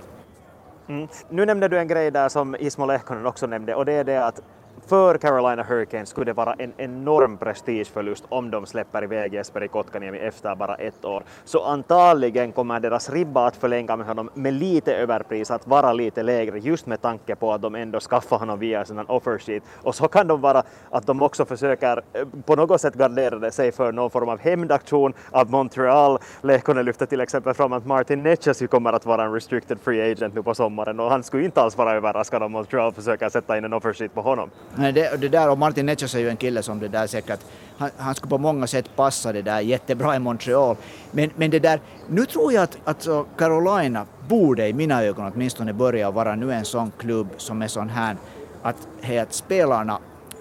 Mm. 0.89 1.09
Nu 1.31 1.47
nämnde 1.47 1.69
du 1.69 1.79
en 1.79 1.89
grej 1.89 2.11
där 2.11 2.29
som 2.29 2.57
Ismo 2.57 2.87
Lehkonen 2.87 3.27
också 3.27 3.47
nämnde 3.47 3.75
och 3.75 3.85
det 3.85 3.93
är 3.93 4.05
det 4.05 4.27
att 4.27 4.43
för 4.91 5.19
Carolina 5.19 5.63
Hurricanes 5.63 6.09
skulle 6.09 6.27
det 6.27 6.33
vara 6.33 6.55
en 6.55 6.73
enorm 6.77 7.37
prestigeförlust 7.37 8.25
om 8.29 8.51
de 8.51 8.67
släpper 8.67 9.05
iväg 9.05 9.35
Jesper 9.35 9.65
i 9.65 9.69
Kotkaniemi 9.69 10.19
efter 10.19 10.55
bara 10.55 10.75
ett 10.75 11.05
år. 11.05 11.23
Så 11.45 11.65
antagligen 11.65 12.53
kommer 12.53 12.81
deras 12.81 13.11
ribba 13.11 13.47
att 13.47 13.57
förlänga 13.57 13.97
med 13.97 14.07
honom 14.07 14.31
med 14.35 14.55
lite 14.55 14.95
överpris, 14.95 15.51
att 15.51 15.67
vara 15.67 15.93
lite 15.93 16.23
lägre 16.23 16.59
just 16.59 16.87
med 16.87 17.03
tanke 17.03 17.37
på 17.37 17.53
att 17.53 17.63
de 17.63 17.75
ändå 17.75 18.01
skaffar 18.01 18.39
honom 18.39 18.59
via 18.59 18.85
sin 18.85 18.99
offer 18.99 19.39
sheet. 19.39 19.63
Och 19.83 19.95
så 19.95 20.09
kan 20.09 20.27
de 20.27 20.41
vara 20.41 20.63
att 20.91 21.07
de 21.07 21.23
också 21.23 21.45
försöker 21.45 22.03
eh, 22.13 22.25
på 22.47 22.57
något 22.57 22.81
sätt 22.81 22.95
gardera 22.95 23.51
sig 23.51 23.73
för 23.73 23.93
någon 23.93 24.11
form 24.11 24.29
av 24.29 24.39
hämndaktion 24.39 25.13
av 25.31 25.51
Montreal. 25.51 26.19
Lehkonen 26.43 26.85
lyfter 26.85 27.07
till 27.07 27.21
exempel 27.21 27.55
fram 27.55 27.73
att 27.73 27.87
Martin 27.87 28.23
Netchas 28.23 28.63
kommer 28.71 28.93
att 28.93 29.07
vara 29.07 29.25
en 29.25 29.33
restricted 29.33 29.81
free 29.81 30.13
agent 30.13 30.35
nu 30.35 30.43
på 30.43 30.55
sommaren 30.55 31.01
och 31.01 31.11
han 31.11 31.23
skulle 31.23 31.45
inte 31.45 31.61
alls 31.61 31.79
vara 31.79 31.93
överraskad 31.93 32.43
om 32.43 32.53
Montreal 32.53 32.93
försöker 32.93 33.29
sätta 33.29 33.59
in 33.59 33.65
en 33.65 33.73
offer 33.73 33.93
sheet 33.93 34.15
på 34.15 34.21
honom. 34.21 34.51
Men 34.81 34.95
det, 34.95 35.17
det 35.21 35.29
där, 35.29 35.51
och 35.51 35.59
Martin 35.59 35.87
Netchas 35.87 36.15
är 36.15 36.19
ju 36.19 36.29
en 36.29 36.37
kille 36.37 36.63
som 36.63 36.79
det 36.79 36.89
där 36.89 37.07
säkert, 37.07 37.41
han, 37.77 37.91
han 37.97 38.15
skulle 38.15 38.31
på 38.31 38.39
många 38.39 38.67
sätt 38.67 38.97
passa 38.97 39.33
det 39.33 39.43
där 39.43 39.61
jättebra 39.61 40.17
i 40.17 40.19
Montreal. 40.19 40.77
Men, 41.11 41.31
men 41.37 41.51
det 41.51 41.59
där, 41.59 41.81
nu 42.09 42.27
tror 42.27 42.53
jag 42.53 42.63
att 42.63 42.79
alltså 42.85 43.27
Carolina 43.37 44.07
borde 44.29 44.69
i 44.69 44.73
mina 44.73 45.05
ögon 45.05 45.33
åtminstone 45.35 45.73
börja 45.73 46.11
vara 46.11 46.35
nu 46.35 46.53
en 46.53 46.65
sån 46.65 46.93
klubb 46.99 47.29
som 47.37 47.63
är 47.63 47.69
sån 47.69 47.89
här 47.89 48.17
att, 48.63 48.77
att 49.23 49.33
spelarna 49.33 49.99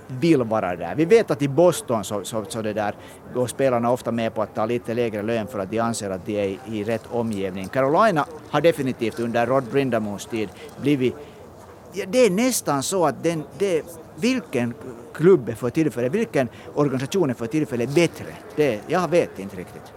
vill 0.07 0.43
vara 0.43 0.75
där. 0.75 0.95
Vi 0.95 1.05
vet 1.05 1.31
att 1.31 1.41
i 1.41 1.47
Boston 1.47 2.03
så, 2.03 2.23
så, 2.23 2.45
så 2.49 2.61
det 2.61 2.73
där, 2.73 2.95
går 3.33 3.47
spelarna 3.47 3.91
ofta 3.91 4.11
med 4.11 4.33
på 4.35 4.41
att 4.41 4.55
ta 4.55 4.65
lite 4.65 4.93
lägre 4.93 5.21
lön 5.21 5.47
för 5.47 5.59
att 5.59 5.71
de 5.71 5.79
anser 5.79 6.09
att 6.09 6.25
de 6.25 6.39
är 6.39 6.45
i, 6.45 6.59
i 6.65 6.83
rätt 6.83 7.03
omgivning. 7.11 7.67
Carolina 7.67 8.25
har 8.49 8.61
definitivt 8.61 9.19
under 9.19 9.45
Rod 9.45 9.63
Brindamons 9.63 10.25
tid 10.25 10.49
blivit 10.81 11.15
ja, 11.93 12.05
det 12.07 12.25
är 12.25 12.29
nästan 12.29 12.83
så 12.83 13.05
att 13.05 13.23
den, 13.23 13.43
det, 13.57 13.83
vilken 14.19 14.73
klubb 15.13 15.49
är 15.49 15.53
för 15.53 15.69
tillfället, 15.69 16.11
vilken 16.11 16.49
organisation 16.75 17.29
är 17.29 17.33
för 17.33 17.47
tillfället 17.47 17.89
bättre? 17.89 18.25
Det, 18.55 18.81
jag 18.87 19.07
vet 19.07 19.39
inte 19.39 19.55
riktigt. 19.55 19.93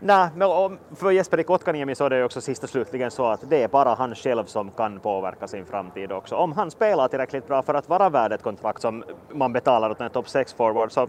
Nej, 0.00 0.28
men 0.36 0.78
för 0.96 1.10
Jesper 1.10 1.42
Kotkaniemi 1.42 1.94
så 1.94 2.04
är 2.04 2.10
det 2.10 2.24
också 2.24 2.40
sist 2.40 2.64
och 2.64 2.70
slutligen 2.70 3.10
så 3.10 3.26
att 3.26 3.40
det 3.50 3.62
är 3.62 3.68
bara 3.68 3.94
han 3.94 4.14
själv 4.14 4.44
som 4.44 4.70
kan 4.70 5.00
påverka 5.00 5.48
sin 5.48 5.64
framtid 5.66 6.12
också. 6.12 6.34
Om 6.36 6.52
han 6.52 6.70
spelar 6.70 7.08
tillräckligt 7.08 7.48
bra 7.48 7.62
för 7.62 7.74
att 7.74 7.88
vara 7.88 8.10
värd 8.10 8.32
ett 8.32 8.42
kontrakt 8.42 8.82
som 8.82 9.04
man 9.32 9.52
betalar 9.52 9.90
åt 9.90 10.00
en 10.00 10.10
topp 10.10 10.28
6 10.28 10.52
forward 10.52 10.92
så 10.92 11.08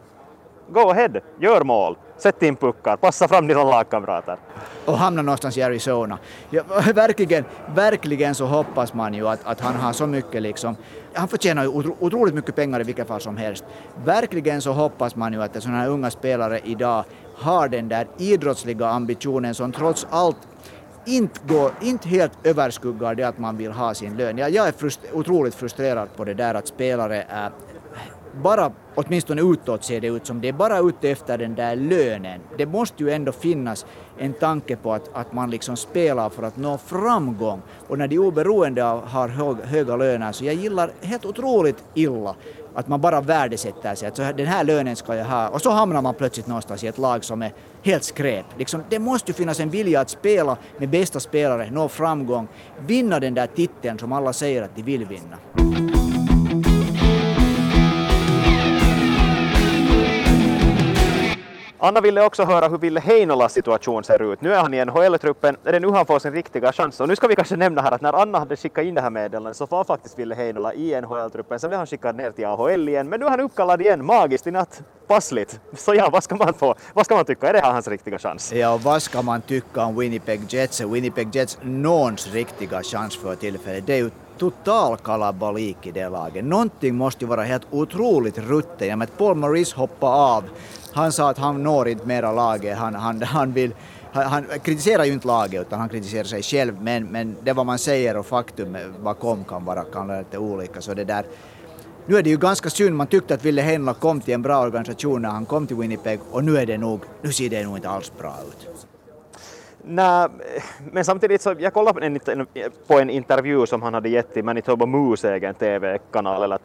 go 0.70 0.90
ahead, 0.90 1.10
gör 1.40 1.64
mål, 1.64 1.98
sätt 2.18 2.44
in 2.44 2.56
puckar, 2.56 2.98
passa 2.98 3.28
fram 3.28 3.48
dina 3.48 3.64
lagkamrater. 3.64 4.38
Och 4.86 4.98
hamna 4.98 5.22
någonstans 5.22 5.58
i 5.58 5.62
Arizona. 5.62 6.18
Ja, 6.50 6.64
verkligen, 6.96 7.46
verkligen 7.76 8.36
så 8.36 8.46
hoppas 8.46 8.94
man 8.94 9.14
ju 9.14 9.28
att, 9.28 9.40
att 9.44 9.62
han 9.62 9.76
har 9.76 9.94
så 9.94 10.08
mycket 10.08 10.42
liksom, 10.42 10.76
han 11.14 11.28
förtjänar 11.28 11.64
ju 11.64 11.70
otroligt 12.00 12.36
mycket 12.36 12.56
pengar 12.56 12.82
i 12.82 12.84
vilket 12.84 13.08
fall 13.08 13.22
som 13.22 13.38
helst. 13.38 13.64
Verkligen 14.06 14.62
så 14.62 14.72
hoppas 14.72 15.16
man 15.16 15.34
ju 15.34 15.44
att 15.44 15.64
sådana 15.64 15.80
här 15.80 15.90
unga 15.90 16.12
spelare 16.12 16.60
idag 16.64 17.06
har 17.36 17.68
den 17.68 17.90
där 17.90 18.08
idrottsliga 18.18 18.88
ambitionen 18.88 19.56
som 19.56 19.72
trots 19.72 20.08
allt 20.10 20.38
inte, 21.06 21.40
går, 21.48 21.72
inte 21.82 22.10
helt 22.10 22.32
överskuggar 22.44 23.16
det 23.16 23.24
att 23.24 23.38
man 23.38 23.58
vill 23.58 23.72
ha 23.72 23.94
sin 23.94 24.18
lön. 24.18 24.38
Jag, 24.38 24.50
jag 24.52 24.68
är 24.68 24.72
frust, 24.72 25.00
otroligt 25.14 25.56
frustrerad 25.56 26.16
på 26.16 26.24
det 26.24 26.34
där 26.34 26.54
att 26.54 26.68
spelare 26.68 27.26
är 27.30 27.52
bara, 28.40 28.72
åtminstone 28.96 29.42
utåt 29.42 29.84
ser 29.84 30.02
det 30.02 30.08
ut 30.08 30.26
som, 30.26 30.42
det 30.42 30.48
är 30.48 30.54
bara 30.54 30.80
ute 30.80 31.10
efter 31.10 31.38
den 31.38 31.56
där 31.56 31.76
lönen. 31.76 32.42
Det 32.58 32.66
måste 32.66 33.04
ju 33.04 33.10
ändå 33.10 33.32
finnas 33.32 33.86
en 34.18 34.34
tanke 34.34 34.76
på 34.76 34.94
att, 34.94 35.10
att 35.14 35.34
man 35.34 35.50
liksom 35.50 35.78
spelar 35.78 36.30
för 36.30 36.44
att 36.44 36.58
nå 36.58 36.78
framgång. 36.78 37.62
Och 37.88 37.98
när 37.98 38.08
de 38.08 38.20
oberoende 38.20 38.82
har 38.82 39.28
hög, 39.28 39.58
höga 39.58 39.96
löner 39.96 40.32
så 40.32 40.46
jag 40.46 40.56
gillar 40.56 40.92
helt 41.02 41.26
otroligt 41.26 41.84
illa 41.94 42.36
att 42.74 42.88
man 42.88 43.02
bara 43.02 43.22
värdesätter 43.22 43.96
sig, 43.96 44.08
att 44.08 44.16
så 44.16 44.24
här, 44.24 44.34
den 44.34 44.46
här 44.48 44.64
lönen 44.64 44.96
ska 44.96 45.16
jag 45.16 45.26
ha 45.26 45.50
och 45.50 45.62
så 45.62 45.72
hamnar 45.72 46.02
man 46.02 46.14
plötsligt 46.14 46.48
någonstans 46.48 46.84
i 46.84 46.88
ett 46.88 46.98
lag 46.98 47.24
som 47.24 47.42
är 47.42 47.54
helt 47.84 48.04
skräp. 48.04 48.46
Liksom, 48.58 48.84
det 48.90 49.00
måste 49.00 49.32
ju 49.32 49.34
finnas 49.34 49.60
en 49.60 49.70
vilja 49.70 50.02
att 50.02 50.10
spela 50.10 50.58
med 50.78 50.90
bästa 50.90 51.20
spelare, 51.20 51.72
nå 51.72 51.88
framgång, 51.88 52.48
vinna 52.88 53.20
den 53.20 53.34
där 53.34 53.48
titeln 53.48 54.00
som 54.00 54.12
alla 54.12 54.34
säger 54.34 54.64
att 54.64 54.76
de 54.76 54.82
vill 54.82 55.06
vinna. 55.06 55.79
Anna 61.82 62.02
ville 62.02 62.26
också 62.26 62.44
höra 62.44 62.68
hur 62.68 62.78
Ville 62.78 63.00
Heinolas 63.00 63.54
situation 63.54 64.04
ser 64.04 64.34
ut. 64.34 64.42
Nu 64.42 64.54
är 64.54 64.62
han 64.62 64.74
i 64.74 64.86
NHL-truppen, 64.86 65.58
är 65.64 65.72
det 65.72 65.80
nu 65.80 65.90
han 65.90 66.06
får 66.06 66.20
sin 66.20 66.34
riktiga 66.34 66.72
chans? 66.72 67.00
Och 67.00 67.08
nu 67.08 67.16
ska 67.16 67.28
vi 67.28 67.36
kanske 67.36 67.56
nämna 67.56 67.82
här 67.82 67.92
att 67.92 68.02
när 68.02 68.14
Anna 68.14 68.40
hade 68.40 68.56
skickat 68.56 68.86
in 68.86 68.94
det 68.94 69.02
här 69.02 69.10
meddelandet 69.10 69.58
så 69.58 69.66
var 69.66 69.84
faktiskt 69.84 70.20
Ville 70.20 70.36
Heinola 70.36 70.74
i 70.74 71.02
NHL-truppen, 71.02 71.60
sen 71.60 71.70
blev 71.70 71.78
han 71.78 71.88
skickad 71.88 72.16
ner 72.16 72.32
till 72.32 72.46
AHL 72.46 72.90
igen, 72.90 73.10
men 73.10 73.20
nu 73.20 73.26
är 73.26 73.30
han 73.30 73.40
uppkallad 73.40 73.82
igen, 73.82 74.06
magiskt 74.06 74.48
i 74.48 74.52
natt, 74.52 74.82
passligt. 75.08 75.60
Så 75.78 75.96
ja, 75.96 76.10
vad 76.10 76.24
ska 76.24 76.36
man 76.36 76.54
få, 76.54 76.76
vad 76.94 77.06
ska 77.06 77.16
man 77.16 77.26
tycka, 77.26 77.50
är 77.50 77.54
det 77.54 77.60
här 77.60 77.72
hans 77.72 77.88
riktiga 77.88 78.20
chans? 78.20 78.54
Ja, 78.54 78.80
vad 78.84 79.02
ska 79.02 79.22
man 79.22 79.42
tycka 79.42 79.86
om 79.86 80.00
Winnipeg 80.00 80.54
Jets? 80.54 80.82
Winnipeg 80.82 81.36
Jets 81.36 81.58
någons 81.62 82.34
riktiga 82.34 82.84
chans 82.84 83.18
för 83.18 83.36
tillfället, 83.36 83.88
det 83.88 83.94
är 83.94 83.98
ju 83.98 84.10
total 84.40 84.98
kalabalik 84.98 85.88
i 85.88 85.92
det 85.92 86.10
laget. 86.10 86.46
Någonting 86.46 86.96
måste 86.96 87.24
ju 87.24 87.30
vara 87.30 87.44
helt 87.44 87.68
otroligt 87.72 88.38
ruttet. 88.38 88.88
Jag 88.88 88.98
menar, 88.98 89.12
Paul 89.18 89.36
Maurice 89.36 89.76
hoppade 89.76 90.14
av 90.14 90.44
han 90.94 91.12
sa 91.12 91.30
att 91.30 91.38
han 91.38 91.64
når 91.64 91.88
inte 91.88 92.06
mera 92.06 92.32
laget, 92.32 92.78
han, 92.78 92.96
han, 92.96 93.22
han 93.22 93.54
vill 93.54 93.74
han, 94.12 94.46
kritiserar 94.64 95.04
ju 95.04 95.14
inte 95.14 95.28
laget 95.28 95.62
utan 95.62 95.80
han 95.80 95.90
kritiserar 95.90 96.24
sig 96.24 96.44
själv 96.44 96.82
men, 96.82 97.06
men 97.06 97.36
det 97.44 97.54
vad 97.54 97.66
man 97.66 97.80
säger 97.80 98.18
och 98.18 98.26
faktum 98.26 98.76
eh, 98.76 98.82
bakom 99.04 99.44
kan 99.44 99.66
vara 99.66 99.84
kan 99.84 100.08
vara 100.08 100.20
lite 100.20 100.38
olika 100.38 100.82
så 100.82 100.94
det 100.94 101.04
där 101.04 101.26
nu 102.06 102.18
är 102.18 102.24
det 102.24 102.30
ju 102.30 102.38
ganska 102.38 102.70
synd, 102.70 102.96
man 102.96 103.08
tyckte 103.08 103.34
att 103.34 103.46
Ville 103.46 103.62
Henla 103.62 103.94
kom 103.94 104.22
till 104.22 104.34
en 104.34 104.42
bra 104.42 104.62
organisation 104.62 105.22
när 105.22 105.30
han 105.30 105.46
kom 105.46 105.68
till 105.68 105.76
Winnipeg 105.76 106.20
och 106.32 106.44
nu 106.44 106.58
är 106.58 106.66
det 106.66 106.78
nog, 106.78 107.02
nu 107.22 107.32
ser 107.32 107.50
det 107.50 107.64
nog 107.64 107.78
inte 107.78 107.90
alls 107.90 108.12
bra 108.18 108.36
ut. 108.48 108.69
Nej, 109.84 110.28
men 110.92 111.06
samtidigt 111.06 111.42
så, 111.42 111.56
jag 111.60 111.74
kollade 111.74 112.00
på 112.00 112.32
en, 112.32 112.48
på 112.88 113.00
en 113.00 113.10
intervju 113.10 113.66
som 113.66 113.82
han 113.82 113.94
hade 113.94 114.10
gett 114.10 114.34
till 114.34 114.44
Manitoba 114.44 114.86
Moose 114.86 115.34
egen 115.34 115.54
TV-kanal, 115.54 116.44
eller 116.44 116.60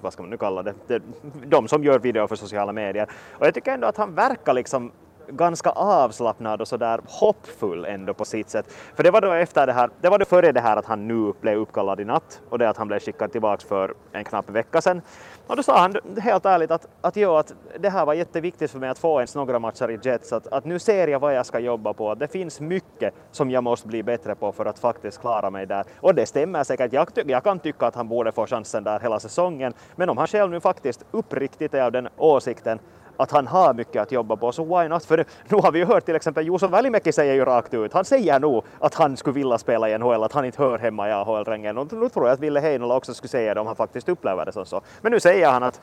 vad 0.00 0.12
ska 0.12 0.22
man 0.22 0.30
nu 0.30 0.36
kalla 0.36 0.62
det, 0.62 0.74
det, 0.86 1.02
de 1.46 1.68
som 1.68 1.84
gör 1.84 1.98
video 1.98 2.28
för 2.28 2.36
sociala 2.36 2.72
medier. 2.72 3.06
Och 3.32 3.46
jag 3.46 3.54
tycker 3.54 3.72
ändå 3.72 3.86
att 3.86 3.96
han 3.96 4.14
verkar 4.14 4.54
liksom 4.54 4.92
ganska 5.30 5.70
avslappnad 5.70 6.60
och 6.60 6.68
sådär 6.68 7.00
hoppfull 7.06 7.84
ändå 7.84 8.14
på 8.14 8.24
sitt 8.24 8.50
sätt. 8.50 8.72
För 8.94 9.02
det 9.02 9.10
var 9.10 9.20
då 9.20 9.32
efter 9.32 9.66
det 9.66 9.72
här, 9.72 9.90
det 10.00 10.08
var 10.08 10.18
då 10.18 10.24
före 10.24 10.52
det 10.52 10.60
här 10.60 10.76
att 10.76 10.86
han 10.86 11.08
nu 11.08 11.32
blev 11.40 11.58
uppkallad 11.58 12.00
i 12.00 12.04
natt 12.04 12.40
och 12.48 12.58
det 12.58 12.68
att 12.68 12.76
han 12.76 12.88
blev 12.88 13.00
skickad 13.00 13.32
tillbaks 13.32 13.64
för 13.64 13.94
en 14.12 14.24
knapp 14.24 14.50
vecka 14.50 14.80
sedan. 14.80 15.02
Och 15.46 15.56
då 15.56 15.62
sa 15.62 15.80
han 15.80 15.96
helt 16.18 16.46
ärligt 16.46 16.70
att, 16.70 16.88
att, 17.00 17.16
jo, 17.16 17.34
att 17.34 17.54
det 17.78 17.90
här 17.90 18.06
var 18.06 18.14
jätteviktigt 18.14 18.70
för 18.70 18.78
mig 18.78 18.88
att 18.88 18.98
få 18.98 19.18
ens 19.18 19.34
några 19.34 19.58
matcher 19.58 19.90
i 19.90 19.98
Jets, 20.02 20.32
att, 20.32 20.46
att 20.46 20.64
nu 20.64 20.78
ser 20.78 21.08
jag 21.08 21.20
vad 21.20 21.34
jag 21.34 21.46
ska 21.46 21.58
jobba 21.58 21.92
på. 21.92 22.14
Det 22.14 22.28
finns 22.28 22.60
mycket 22.60 23.14
som 23.30 23.50
jag 23.50 23.64
måste 23.64 23.88
bli 23.88 24.02
bättre 24.02 24.34
på 24.34 24.52
för 24.52 24.66
att 24.66 24.78
faktiskt 24.78 25.20
klara 25.20 25.50
mig 25.50 25.66
där. 25.66 25.84
Och 26.00 26.14
det 26.14 26.26
stämmer 26.26 26.64
säkert. 26.64 26.92
Jag, 26.92 27.08
jag 27.26 27.44
kan 27.44 27.58
tycka 27.58 27.86
att 27.86 27.94
han 27.94 28.08
borde 28.08 28.32
få 28.32 28.46
chansen 28.46 28.84
där 28.84 29.00
hela 29.00 29.20
säsongen, 29.20 29.74
men 29.96 30.10
om 30.10 30.18
han 30.18 30.26
själv 30.26 30.50
nu 30.50 30.60
faktiskt 30.60 31.04
uppriktigt 31.10 31.74
är 31.74 31.82
av 31.82 31.92
den 31.92 32.08
åsikten 32.16 32.78
att 33.22 33.30
han 33.30 33.46
har 33.46 33.74
mycket 33.74 34.02
att 34.02 34.12
jobba 34.12 34.36
på, 34.36 34.52
så 34.52 34.64
why 34.64 34.88
not? 34.88 35.04
För 35.04 35.24
nu 35.48 35.56
har 35.56 35.72
vi 35.72 35.78
ju 35.78 35.84
hört 35.84 36.04
till 36.04 36.16
exempel 36.16 36.44
Juuso 36.44 36.66
Välimäki 36.66 37.12
säger 37.12 37.34
ju 37.34 37.44
rakt 37.44 37.74
ut, 37.74 37.92
han 37.92 38.04
säger 38.04 38.40
nog 38.40 38.64
att 38.78 38.94
han 38.94 39.16
skulle 39.16 39.34
vilja 39.34 39.58
spela 39.58 39.90
i 39.90 39.98
NHL, 39.98 40.22
att 40.22 40.32
han 40.32 40.44
inte 40.44 40.62
hör 40.62 40.78
hemma 40.78 41.08
i 41.08 41.12
AHL-rängen. 41.12 41.78
Och 41.78 41.92
nu 41.92 42.08
tror 42.08 42.26
jag 42.26 42.34
att 42.34 42.40
Ville 42.40 42.60
Heinola 42.60 42.96
också 42.96 43.14
skulle 43.14 43.28
säga 43.28 43.54
det 43.54 43.60
om 43.60 43.66
han 43.66 43.76
faktiskt 43.76 44.08
upplever 44.08 44.44
det 44.44 44.52
som 44.52 44.66
så. 44.66 44.80
Men 45.00 45.12
nu 45.12 45.20
säger 45.20 45.50
han 45.50 45.62
att 45.62 45.80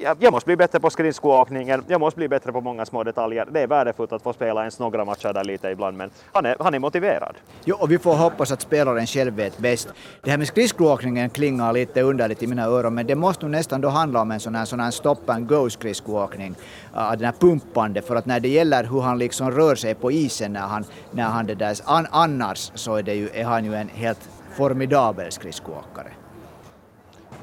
jag, 0.00 0.16
jag 0.20 0.32
måste 0.32 0.46
bli 0.46 0.56
bättre 0.56 0.80
på 0.80 0.90
skridskoåkningen, 0.90 1.84
jag 1.88 2.00
måste 2.00 2.18
bli 2.18 2.28
bättre 2.28 2.52
på 2.52 2.60
många 2.60 2.86
små 2.86 3.04
detaljer. 3.04 3.46
Det 3.50 3.60
är 3.60 3.66
värdefullt 3.66 4.12
att 4.12 4.22
få 4.22 4.32
spela 4.32 4.60
ens 4.60 4.78
några 4.78 5.04
matcher 5.04 5.32
där 5.32 5.44
lite 5.44 5.68
ibland, 5.68 5.96
men 5.96 6.10
han 6.32 6.46
är, 6.46 6.56
han 6.60 6.74
är 6.74 6.78
motiverad. 6.78 7.36
Jo, 7.64 7.76
och 7.80 7.90
vi 7.90 7.98
får 7.98 8.14
hoppas 8.14 8.52
att 8.52 8.60
spelaren 8.60 9.06
själv 9.06 9.34
vet 9.34 9.58
bäst. 9.58 9.88
Det 10.22 10.30
här 10.30 10.38
med 10.38 10.46
skridskoåkningen 10.46 11.30
klingar 11.30 11.72
lite 11.72 12.02
underligt 12.02 12.42
i 12.42 12.46
mina 12.46 12.64
öron, 12.64 12.94
men 12.94 13.06
det 13.06 13.14
måste 13.14 13.44
nog 13.44 13.50
nästan 13.50 13.80
då 13.80 13.88
handla 13.88 14.20
om 14.20 14.30
en 14.30 14.40
sån 14.40 14.54
här, 14.54 14.64
sån 14.64 14.80
här 14.80 14.90
stop 14.90 15.16
and 15.26 15.48
go 15.48 15.70
skridskoåkning 15.70 16.54
uh, 16.94 17.10
den 17.10 17.24
här 17.24 17.34
pumpande, 17.40 18.02
för 18.02 18.16
att 18.16 18.26
när 18.26 18.40
det 18.40 18.48
gäller 18.48 18.84
hur 18.84 19.00
han 19.00 19.18
liksom 19.18 19.50
rör 19.50 19.74
sig 19.74 19.94
på 19.94 20.12
isen 20.12 20.52
när 20.52 20.60
han, 20.60 20.84
när 21.10 21.24
han 21.24 21.46
det 21.46 21.54
där, 21.54 21.76
an, 21.84 22.06
annars 22.10 22.70
så 22.74 22.96
är, 22.96 23.02
det 23.02 23.14
ju, 23.14 23.28
är 23.34 23.44
han 23.44 23.64
ju 23.64 23.74
en 23.74 23.88
helt 23.88 24.28
formidabel 24.56 25.32
skridskoåkare. 25.32 26.12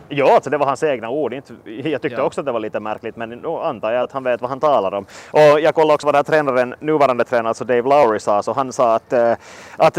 Ja, 0.10 0.36
alltså 0.36 0.50
det 0.50 0.58
var 0.58 0.66
hans 0.66 0.84
egna 0.84 1.10
ord. 1.10 1.34
Jag 1.34 2.02
tyckte 2.02 2.22
ja. 2.22 2.24
också 2.24 2.42
att 2.42 2.46
det 2.46 2.52
var 2.52 2.60
lite 2.60 2.80
märkligt, 2.80 3.16
men 3.16 3.30
nu 3.30 3.48
antar 3.48 3.92
jag 3.92 4.04
att 4.04 4.12
han 4.12 4.24
vet 4.24 4.42
vad 4.42 4.50
han 4.50 4.60
talar 4.60 4.94
om. 4.94 5.06
Och 5.32 5.60
jag 5.60 5.76
kollade 5.76 5.94
också 5.94 6.08
vad 6.08 6.16
den 6.16 6.18
här 6.18 6.24
tränaren, 6.24 6.76
nuvarande 6.80 7.24
tränaren, 7.24 7.48
alltså 7.48 7.66
Dave 7.66 7.82
Lowry 7.82 8.20
sa, 8.20 8.44
så 8.44 8.54
han 8.54 8.74
sa 8.74 8.96
att, 8.96 9.14
eh, 9.14 9.34
att 9.78 9.98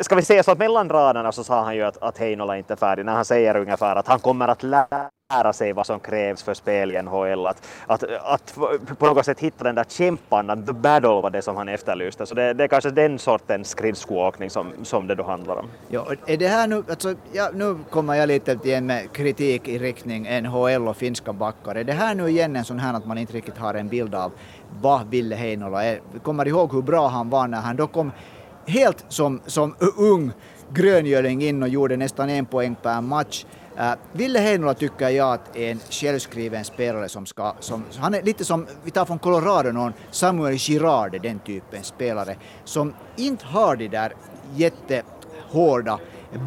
ska 0.00 0.14
vi 0.14 0.22
säga 0.22 0.42
så 0.42 0.50
att 0.50 0.58
mellan 0.58 0.88
raderna 0.88 1.32
så 1.32 1.44
sa 1.44 1.62
han 1.62 1.76
ju 1.76 1.82
att, 1.82 2.02
att 2.02 2.18
Heinola 2.18 2.58
inte 2.58 2.74
är 2.74 2.76
färdig, 2.76 3.04
när 3.04 3.12
han 3.12 3.24
säger 3.24 3.56
ungefär 3.56 3.96
att 3.96 4.06
han 4.06 4.18
kommer 4.18 4.48
att 4.48 4.62
lära 4.62 5.10
lära 5.30 5.52
sig 5.52 5.72
vad 5.72 5.86
som 5.86 6.00
krävs 6.00 6.42
för 6.42 6.54
spel 6.54 6.92
i 6.92 7.02
NHL. 7.02 7.46
Att, 7.46 7.62
att, 7.86 8.04
att 8.22 8.54
på 8.98 9.06
något 9.06 9.24
sätt 9.24 9.40
hitta 9.40 9.64
den 9.64 9.74
där 9.74 9.84
kämpan, 9.88 10.66
the 10.66 10.72
battle 10.72 11.08
var 11.08 11.30
det 11.30 11.42
som 11.42 11.56
han 11.56 11.68
efterlyste. 11.68 12.26
Så 12.26 12.34
det, 12.34 12.54
det 12.54 12.64
är 12.64 12.68
kanske 12.68 12.90
den 12.90 13.18
sortens 13.18 13.68
skridskoåkning 13.68 14.50
som, 14.50 14.72
som 14.82 15.06
det 15.06 15.14
då 15.14 15.22
handlar 15.22 15.56
om. 15.56 15.66
Ja, 15.88 16.06
är 16.26 16.36
det 16.36 16.48
här 16.48 16.66
nu, 16.66 16.84
alltså, 16.90 17.14
ja, 17.32 17.50
nu 17.54 17.78
kommer 17.90 18.14
jag 18.14 18.26
lite 18.26 18.58
igen 18.64 18.86
med 18.86 19.12
kritik 19.12 19.68
i 19.68 19.78
riktning 19.78 20.42
NHL 20.42 20.88
och 20.88 20.96
finska 20.96 21.32
backar. 21.32 21.74
Är 21.74 21.84
det 21.84 21.92
här 21.92 22.14
nu 22.14 22.28
igen 22.28 22.56
en 22.56 22.64
sån 22.64 22.78
här 22.78 22.94
att 22.94 23.06
man 23.06 23.18
inte 23.18 23.32
riktigt 23.32 23.58
har 23.58 23.74
en 23.74 23.88
bild 23.88 24.14
av 24.14 24.32
vad 24.80 25.10
Ville 25.10 25.36
Heinola 25.36 25.84
är? 25.84 26.00
Kommer 26.22 26.48
ihåg 26.48 26.72
hur 26.72 26.82
bra 26.82 27.08
han 27.08 27.30
var 27.30 27.48
när 27.48 27.60
han 27.60 27.76
då 27.76 27.86
kom 27.86 28.12
helt 28.66 29.04
som, 29.08 29.40
som 29.46 29.74
ung 29.98 30.32
gröngöling 30.74 31.42
in 31.42 31.62
och 31.62 31.68
gjorde 31.68 31.96
nästan 31.96 32.30
en 32.30 32.46
poäng 32.46 32.74
per 32.82 33.00
match. 33.00 33.44
Uh, 33.78 33.92
Ville 34.12 34.38
Heinola 34.38 34.74
tycker 34.74 35.08
jag 35.08 35.32
att 35.34 35.56
är 35.56 35.70
en 35.70 35.80
självskriven 35.90 36.64
spelare 36.64 37.08
som 37.08 37.26
ska, 37.26 37.54
som, 37.60 37.84
han 37.98 38.14
är 38.14 38.22
lite 38.22 38.44
som, 38.44 38.66
vi 38.84 38.90
tar 38.90 39.04
från 39.04 39.18
Colorado 39.18 39.72
någon, 39.72 39.92
Samuel 40.10 40.54
Girard, 40.58 41.22
den 41.22 41.38
typen 41.38 41.84
spelare, 41.84 42.36
som 42.64 42.94
inte 43.16 43.46
har 43.46 43.76
de 43.76 43.88
där 43.88 44.12
jättehårda 44.54 45.98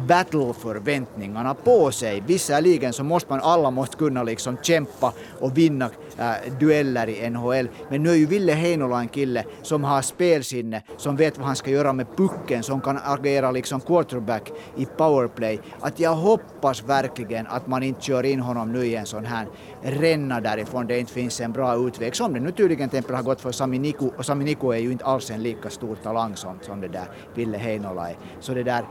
battle-förväntningarna 0.06 1.54
på 1.54 1.90
sig. 1.90 2.22
Visserligen 2.26 2.92
så 2.92 3.04
måste 3.04 3.30
man, 3.30 3.40
alla 3.40 3.70
måste 3.70 3.96
kunna 3.96 4.22
liksom 4.22 4.56
kämpa 4.62 5.12
och 5.40 5.58
vinna 5.58 5.90
äh, 6.18 6.52
dueller 6.60 7.08
i 7.08 7.30
NHL, 7.30 7.68
men 7.90 8.02
nu 8.02 8.10
är 8.10 8.14
ju 8.14 8.26
Ville 8.26 8.52
Heinola 8.52 9.00
en 9.00 9.08
kille 9.08 9.44
som 9.62 9.84
har 9.84 10.02
spelsinne, 10.02 10.82
som 10.96 11.16
vet 11.16 11.38
vad 11.38 11.46
han 11.46 11.56
ska 11.56 11.70
göra 11.70 11.92
med 11.92 12.06
pucken, 12.16 12.62
som 12.62 12.80
kan 12.80 12.98
agera 13.04 13.50
liksom 13.50 13.80
quarterback 13.80 14.52
i 14.76 14.86
powerplay. 14.86 15.60
Att 15.80 16.00
jag 16.00 16.14
hoppas 16.14 16.82
verkligen 16.82 17.46
att 17.46 17.66
man 17.66 17.82
inte 17.82 18.02
kör 18.02 18.22
in 18.22 18.40
honom 18.40 18.72
nu 18.72 18.86
i 18.86 18.96
en 18.96 19.06
sån 19.06 19.24
här 19.24 19.46
ränna 19.82 20.40
därifrån 20.40 20.86
det 20.86 20.98
inte 20.98 21.12
finns 21.12 21.40
en 21.40 21.52
bra 21.52 21.76
utväg, 21.76 22.16
som 22.16 22.32
det 22.32 22.40
nu 22.40 22.50
tydligen 22.50 22.88
till 22.88 23.04
har 23.14 23.22
gått 23.22 23.40
för 23.40 23.52
Sami 23.52 23.78
Niku, 23.78 24.08
och 24.16 24.26
Sami 24.26 24.44
Niku 24.44 24.72
är 24.72 24.78
ju 24.78 24.92
inte 24.92 25.04
alls 25.04 25.30
en 25.30 25.42
lika 25.42 25.70
stor 25.70 25.96
talang 26.02 26.36
som, 26.36 26.58
som 26.62 26.80
det 26.80 26.88
där 26.88 27.08
Ville 27.34 27.58
Heinola 27.58 28.10
är. 28.10 28.16
Så 28.40 28.54
det 28.54 28.62
där 28.62 28.84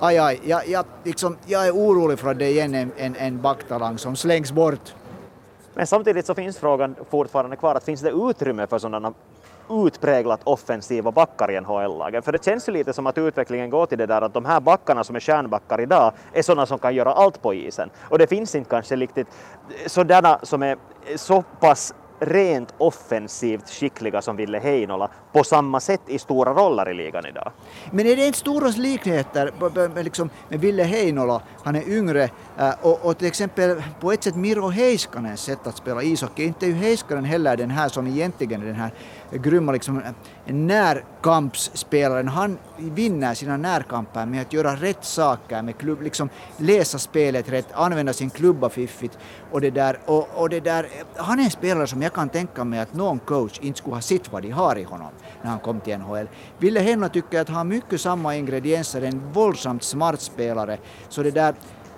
aj, 0.00 0.18
aj, 0.18 0.40
jag, 0.44 0.68
jag, 0.68 0.84
liksom, 1.04 1.36
jag 1.46 1.66
är 1.66 1.72
orolig 1.72 2.18
för 2.18 2.30
att 2.30 2.38
det 2.38 2.44
är 2.44 2.50
igen 2.50 2.74
en, 2.74 2.92
en, 2.96 3.16
en 3.16 3.40
backtalang 3.40 3.98
som 3.98 4.16
slängs 4.16 4.52
bort. 4.52 4.94
Men 5.74 5.86
samtidigt 5.86 6.26
så 6.26 6.34
finns 6.34 6.58
frågan 6.58 6.94
fortfarande 7.10 7.56
kvar, 7.56 7.74
att 7.74 7.84
finns 7.84 8.00
det 8.00 8.10
utrymme 8.10 8.66
för 8.66 8.78
sådana 8.78 9.12
utpräglat 9.70 10.40
offensiva 10.44 11.12
backar 11.12 11.50
i 11.50 11.60
NHL-lagen. 11.60 12.22
För 12.22 12.32
det 12.32 12.44
känns 12.44 12.68
ju 12.68 12.72
lite 12.72 12.92
som 12.92 13.06
att 13.06 13.18
utvecklingen 13.18 13.70
går 13.70 13.86
till 13.86 13.98
det 13.98 14.06
där 14.06 14.22
att 14.22 14.34
de 14.34 14.44
här 14.44 14.60
backarna 14.60 15.04
som 15.04 15.16
är 15.16 15.20
stjärnbackar 15.20 15.80
idag 15.80 16.12
är 16.32 16.42
sådana 16.42 16.66
som 16.66 16.78
kan 16.78 16.94
göra 16.94 17.12
allt 17.12 17.42
på 17.42 17.54
isen. 17.54 17.90
Och 18.08 18.18
det 18.18 18.26
finns 18.26 18.54
inte 18.54 18.70
kanske 18.70 18.96
riktigt 18.96 19.26
sådana 19.86 20.38
som 20.42 20.62
är 20.62 20.76
så 21.16 21.42
pass 21.60 21.94
rent 22.20 22.74
offensivt 22.78 23.70
skickliga 23.70 24.22
som 24.22 24.36
Ville 24.36 24.58
Heinola 24.58 25.10
på 25.32 25.44
samma 25.44 25.80
sätt 25.80 26.00
i 26.06 26.18
stora 26.18 26.52
roller 26.54 26.90
i 26.90 26.94
ligan 26.94 27.26
idag. 27.26 27.52
Men 27.90 28.06
är 28.06 28.16
det 28.16 28.26
inte 28.26 28.38
stora 28.38 28.68
likheter 28.68 30.02
liksom, 30.02 30.30
med 30.48 30.60
Ville 30.60 30.82
Heinola? 30.82 31.42
Han 31.64 31.76
är 31.76 31.88
yngre 31.88 32.30
eh, 32.58 32.74
och, 32.82 33.04
och 33.04 33.18
till 33.18 33.28
exempel 33.28 33.82
på 34.00 34.12
ett 34.12 34.22
sätt 34.22 34.36
Miro 34.36 34.68
Heiskanens 34.68 35.40
sätt 35.40 35.66
att 35.66 35.76
spela 35.76 36.02
ishockey. 36.02 36.44
Inte 36.44 36.66
är 36.66 36.68
ju 36.68 36.74
Heiskanen 36.74 37.24
heller 37.24 37.56
den 37.56 37.70
här 37.70 37.88
som 37.88 38.06
egentligen 38.06 38.62
är 38.62 38.66
den 38.66 38.74
här 38.74 38.90
grymma 39.32 39.72
liksom, 39.72 40.02
eh, 40.02 40.54
närkampsspelaren. 40.54 42.28
Han 42.28 42.58
vinner 42.76 43.34
sina 43.34 43.56
närkamper 43.56 44.26
med 44.26 44.42
att 44.42 44.52
göra 44.52 44.76
rätt 44.76 45.04
saker, 45.04 45.62
med 45.62 45.78
klubb, 45.78 46.02
liksom, 46.02 46.28
läsa 46.56 46.98
spelet 46.98 47.48
rätt, 47.48 47.66
använda 47.72 48.12
sin 48.12 48.30
klubba 48.30 48.68
fiffigt. 48.68 49.18
Och 49.50 49.60
det 49.60 49.70
där, 49.70 49.98
och, 50.06 50.28
och 50.34 50.48
det 50.48 50.60
där, 50.60 50.84
eh, 50.84 51.24
han 51.24 51.40
är 51.40 51.44
en 51.44 51.50
spelare 51.50 51.86
som 51.86 52.02
jag 52.02 52.07
jag 52.08 52.14
kan 52.14 52.28
tänka 52.28 52.64
mig 52.64 52.80
att 52.80 52.94
någon 52.94 53.18
coach 53.18 53.58
inte 53.60 53.78
skulle 53.78 53.96
ha 53.96 54.00
sett 54.00 54.32
vad 54.32 54.42
de 54.42 54.50
har 54.50 54.78
i 54.78 54.82
honom 54.82 55.10
när 55.42 55.50
han 55.50 55.58
kom 55.58 55.80
till 55.80 55.98
NHL. 55.98 56.28
Ville 56.58 56.80
Henna 56.80 57.08
tycker 57.08 57.40
att 57.40 57.48
han 57.48 57.56
har 57.56 57.64
mycket 57.64 58.00
samma 58.00 58.36
ingredienser, 58.36 59.02
en 59.02 59.32
våldsamt 59.32 59.82
smart 59.82 60.20
spelare. 60.20 60.78
Så 61.08 61.22
det 61.22 61.30
där, 61.30 61.54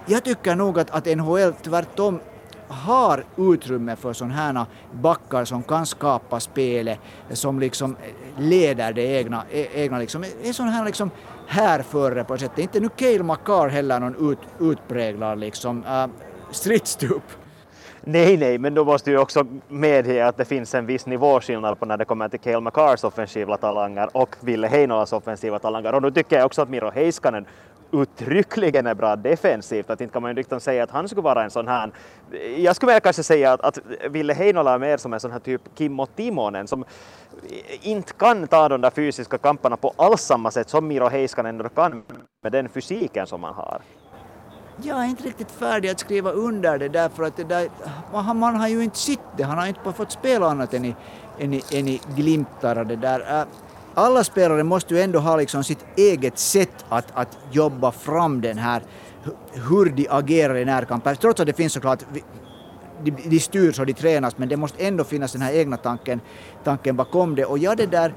jag 0.07 0.25
tycker 0.25 0.55
nog 0.55 0.79
att, 0.79 0.91
att 0.91 1.07
NHL 1.07 1.53
tvärtom 1.63 2.21
har 2.69 3.25
utrymme 3.37 3.97
för 3.97 4.13
sådana 4.13 4.35
här 4.35 4.67
backar 4.93 5.45
som 5.45 5.63
kan 5.63 5.87
skapa 5.87 6.41
spelet, 6.41 6.99
som 7.31 7.61
liksom 7.61 7.97
leder 8.39 8.93
det 8.93 9.03
egna, 9.03 9.45
egna 9.53 9.99
liksom, 9.99 10.25
är 10.43 10.53
sån 10.53 10.69
här 10.69 10.85
liksom 10.85 11.11
härförare 11.47 12.25
på 12.25 12.35
ett 12.35 12.41
sätt. 12.41 12.59
Inte 12.59 12.81
nu 12.81 12.89
Cale 12.89 13.23
Makar 13.23 13.69
heller 13.69 14.01
någon 14.01 14.33
ut, 14.33 14.39
utpräglad 14.61 15.39
liksom 15.39 15.85
äh, 15.85 16.05
uh, 16.05 16.11
stridstup. 16.51 17.40
Nej, 18.05 18.37
nej, 18.37 18.59
men 18.59 18.75
då 18.75 18.85
måste 18.85 19.11
ju 19.11 19.19
också 19.19 19.47
medge 19.69 20.27
att 20.27 20.37
det 20.37 20.45
finns 20.45 20.75
en 20.75 20.87
viss 20.87 21.07
nivåskillnad 21.07 21.79
på 21.79 21.87
när 21.87 21.97
det 21.97 22.05
kommer 22.05 22.29
till 22.29 22.41
Cale 22.41 22.61
McCars 22.61 23.05
offensiva 23.05 23.57
talanger 23.57 24.09
och 24.17 24.37
Ville 24.41 24.69
Heinolas 24.69 25.13
offensiva 25.13 25.59
talanger. 25.59 25.95
Och 25.95 26.03
nu 26.03 26.11
tycker 26.11 26.37
jag 26.37 26.47
också 26.47 26.63
att 26.63 26.69
Miro 26.69 26.91
Heiskanen 26.91 27.47
uttryckligen 27.93 28.87
är 28.87 28.95
bra 28.95 29.17
defensivt. 29.17 29.91
Att 29.91 30.01
inte 30.01 30.13
kan 30.13 30.23
man 30.23 30.31
ju 30.31 30.37
riktigt 30.37 30.63
säga 30.63 30.85
att 30.85 30.91
han 30.91 31.09
skulle 31.09 31.23
vara 31.23 31.45
en 31.45 31.51
sån 31.51 31.69
här... 31.69 31.91
Jag 32.57 32.77
skulle 32.77 32.93
väl 32.93 33.01
kanske 33.01 33.23
säga 33.23 33.53
att, 33.53 33.61
att 33.61 33.79
Ville 34.11 34.35
Heinola 34.35 34.75
är 34.75 34.79
mer 34.79 34.97
som 34.97 35.13
en 35.13 35.21
sån 35.21 35.33
här 35.33 35.39
typ 35.39 35.63
Kimmo 35.79 36.07
Timonen 36.07 36.67
som 36.67 36.85
inte 37.83 38.13
kan 38.13 38.47
ta 38.47 38.69
de 38.69 38.81
där 38.81 38.91
fysiska 38.91 39.39
kamperna 39.39 39.77
på 39.77 39.93
alls 39.97 40.21
samma 40.21 40.51
sätt 40.51 40.69
som 40.69 40.89
Miro 40.89 41.09
Heiskanen 41.09 41.69
kan 41.75 42.03
med 42.43 42.53
den 42.53 42.69
fysiken 42.69 43.27
som 43.27 43.45
han 43.45 43.55
har. 43.55 43.81
Jag 44.83 44.99
är 44.99 45.05
inte 45.05 45.23
riktigt 45.23 45.51
färdig 45.51 45.89
att 45.89 46.01
skriva 46.01 46.31
under 46.31 46.79
det 46.79 46.89
därför 46.89 47.23
att 47.23 47.37
det 47.37 47.45
där, 47.45 47.69
man 48.35 48.57
har 48.57 48.69
ju 48.69 48.85
inte 48.85 48.99
sett 48.99 49.21
det, 49.37 49.43
han 49.43 49.59
har 49.59 49.67
inte 49.67 49.93
fått 49.93 50.13
spela 50.13 50.47
annat 50.51 50.75
än 50.75 50.85
i, 50.85 50.95
än 51.39 51.55
i, 51.55 51.63
än 51.73 51.89
i 51.89 52.01
glimtar 52.17 52.79
och 52.79 52.87
det 52.87 52.97
där 52.97 53.41
äh, 53.41 53.47
alla 53.95 54.25
spelare 54.25 54.65
måste 54.65 54.95
ju 54.95 55.01
ändå 55.01 55.19
ha 55.19 55.37
liksom 55.37 55.65
sitt 55.65 55.85
eget 55.97 56.39
sätt 56.39 56.85
att, 56.89 57.07
att 57.15 57.39
jobba 57.53 57.93
fram 57.93 58.41
den 58.41 58.59
här, 58.59 58.83
hur 59.53 59.85
de 59.85 60.07
agerar 60.11 60.57
i 60.57 60.65
närkamper. 60.65 61.15
Trots 61.15 61.41
att 61.41 61.47
det 61.47 61.53
finns 61.53 61.73
såklart 61.73 62.05
de, 63.03 63.11
de 63.11 63.41
styrs 63.41 63.79
och 63.79 63.87
de 63.87 63.93
tränas 63.93 64.39
men 64.39 64.49
det 64.49 64.57
måste 64.57 64.87
ändå 64.87 65.05
finnas 65.05 65.33
den 65.33 65.43
här 65.43 65.53
egna 65.53 65.77
tanken, 65.77 66.21
tanken 66.65 66.97
bakom 66.97 67.35
det. 67.35 67.45
Och 67.45 67.59
ja, 67.59 67.75
det 67.75 67.87
där 67.87 68.15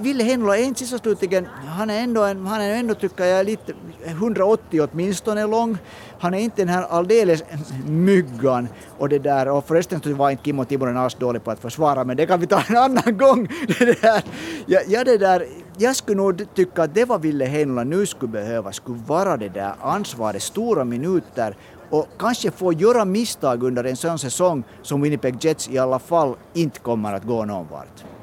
Ville 0.00 0.24
Heinola 0.24 0.56
är 0.56 0.64
inte 0.64 0.80
sista 0.80 0.98
slutligen, 0.98 1.46
han 1.66 1.90
är 1.90 2.00
ändå, 2.00 2.22
en, 2.22 2.46
han 2.46 2.60
är 2.60 2.74
ändå 2.74 2.94
tycker 2.94 3.24
jag 3.24 3.46
lite 3.46 3.72
180 4.04 4.88
åtminstone 4.92 5.46
lång. 5.46 5.78
Han 6.18 6.34
är 6.34 6.38
inte 6.38 6.62
den 6.62 6.68
här 6.68 6.82
alldeles 6.82 7.42
myggan 7.86 8.68
och 8.98 9.08
det 9.08 9.18
där 9.18 9.48
och 9.48 9.66
förresten 9.66 10.00
så 10.00 10.14
var 10.14 10.30
inte 10.30 10.44
Kimmo 10.44 10.64
Timonen 10.64 10.96
alls 10.96 11.14
dålig 11.14 11.44
på 11.44 11.50
att 11.50 11.60
försvara 11.60 12.04
men 12.04 12.16
det 12.16 12.26
kan 12.26 12.40
vi 12.40 12.46
ta 12.46 12.62
en 12.68 12.76
annan 12.76 13.18
gång. 13.18 13.48
Det 13.78 14.02
där, 14.02 14.22
ja, 14.66 14.80
ja, 14.86 15.04
det 15.04 15.18
där, 15.18 15.46
jag 15.78 15.96
skulle 15.96 16.16
nog 16.16 16.54
tycka 16.54 16.82
att 16.82 16.94
det 16.94 17.04
var 17.04 17.18
Ville 17.18 17.44
Heinola 17.44 17.84
nu 17.84 18.06
skulle 18.06 18.32
behöva 18.32 18.72
skulle 18.72 18.98
vara 19.06 19.36
det 19.36 19.48
där 19.48 19.74
ansvaret, 19.80 20.42
stora 20.42 20.84
minuter 20.84 21.56
och 21.90 22.08
kanske 22.18 22.50
få 22.50 22.72
göra 22.72 23.04
misstag 23.04 23.62
under 23.62 23.84
en 23.84 23.96
sån 23.96 24.18
säsong 24.18 24.64
som 24.82 25.02
Winnipeg 25.02 25.44
Jets 25.44 25.68
i 25.68 25.78
alla 25.78 25.98
fall 25.98 26.34
inte 26.54 26.80
kommer 26.80 27.12
att 27.12 27.24
gå 27.24 27.44
någon 27.44 27.66
vart. 27.70 28.15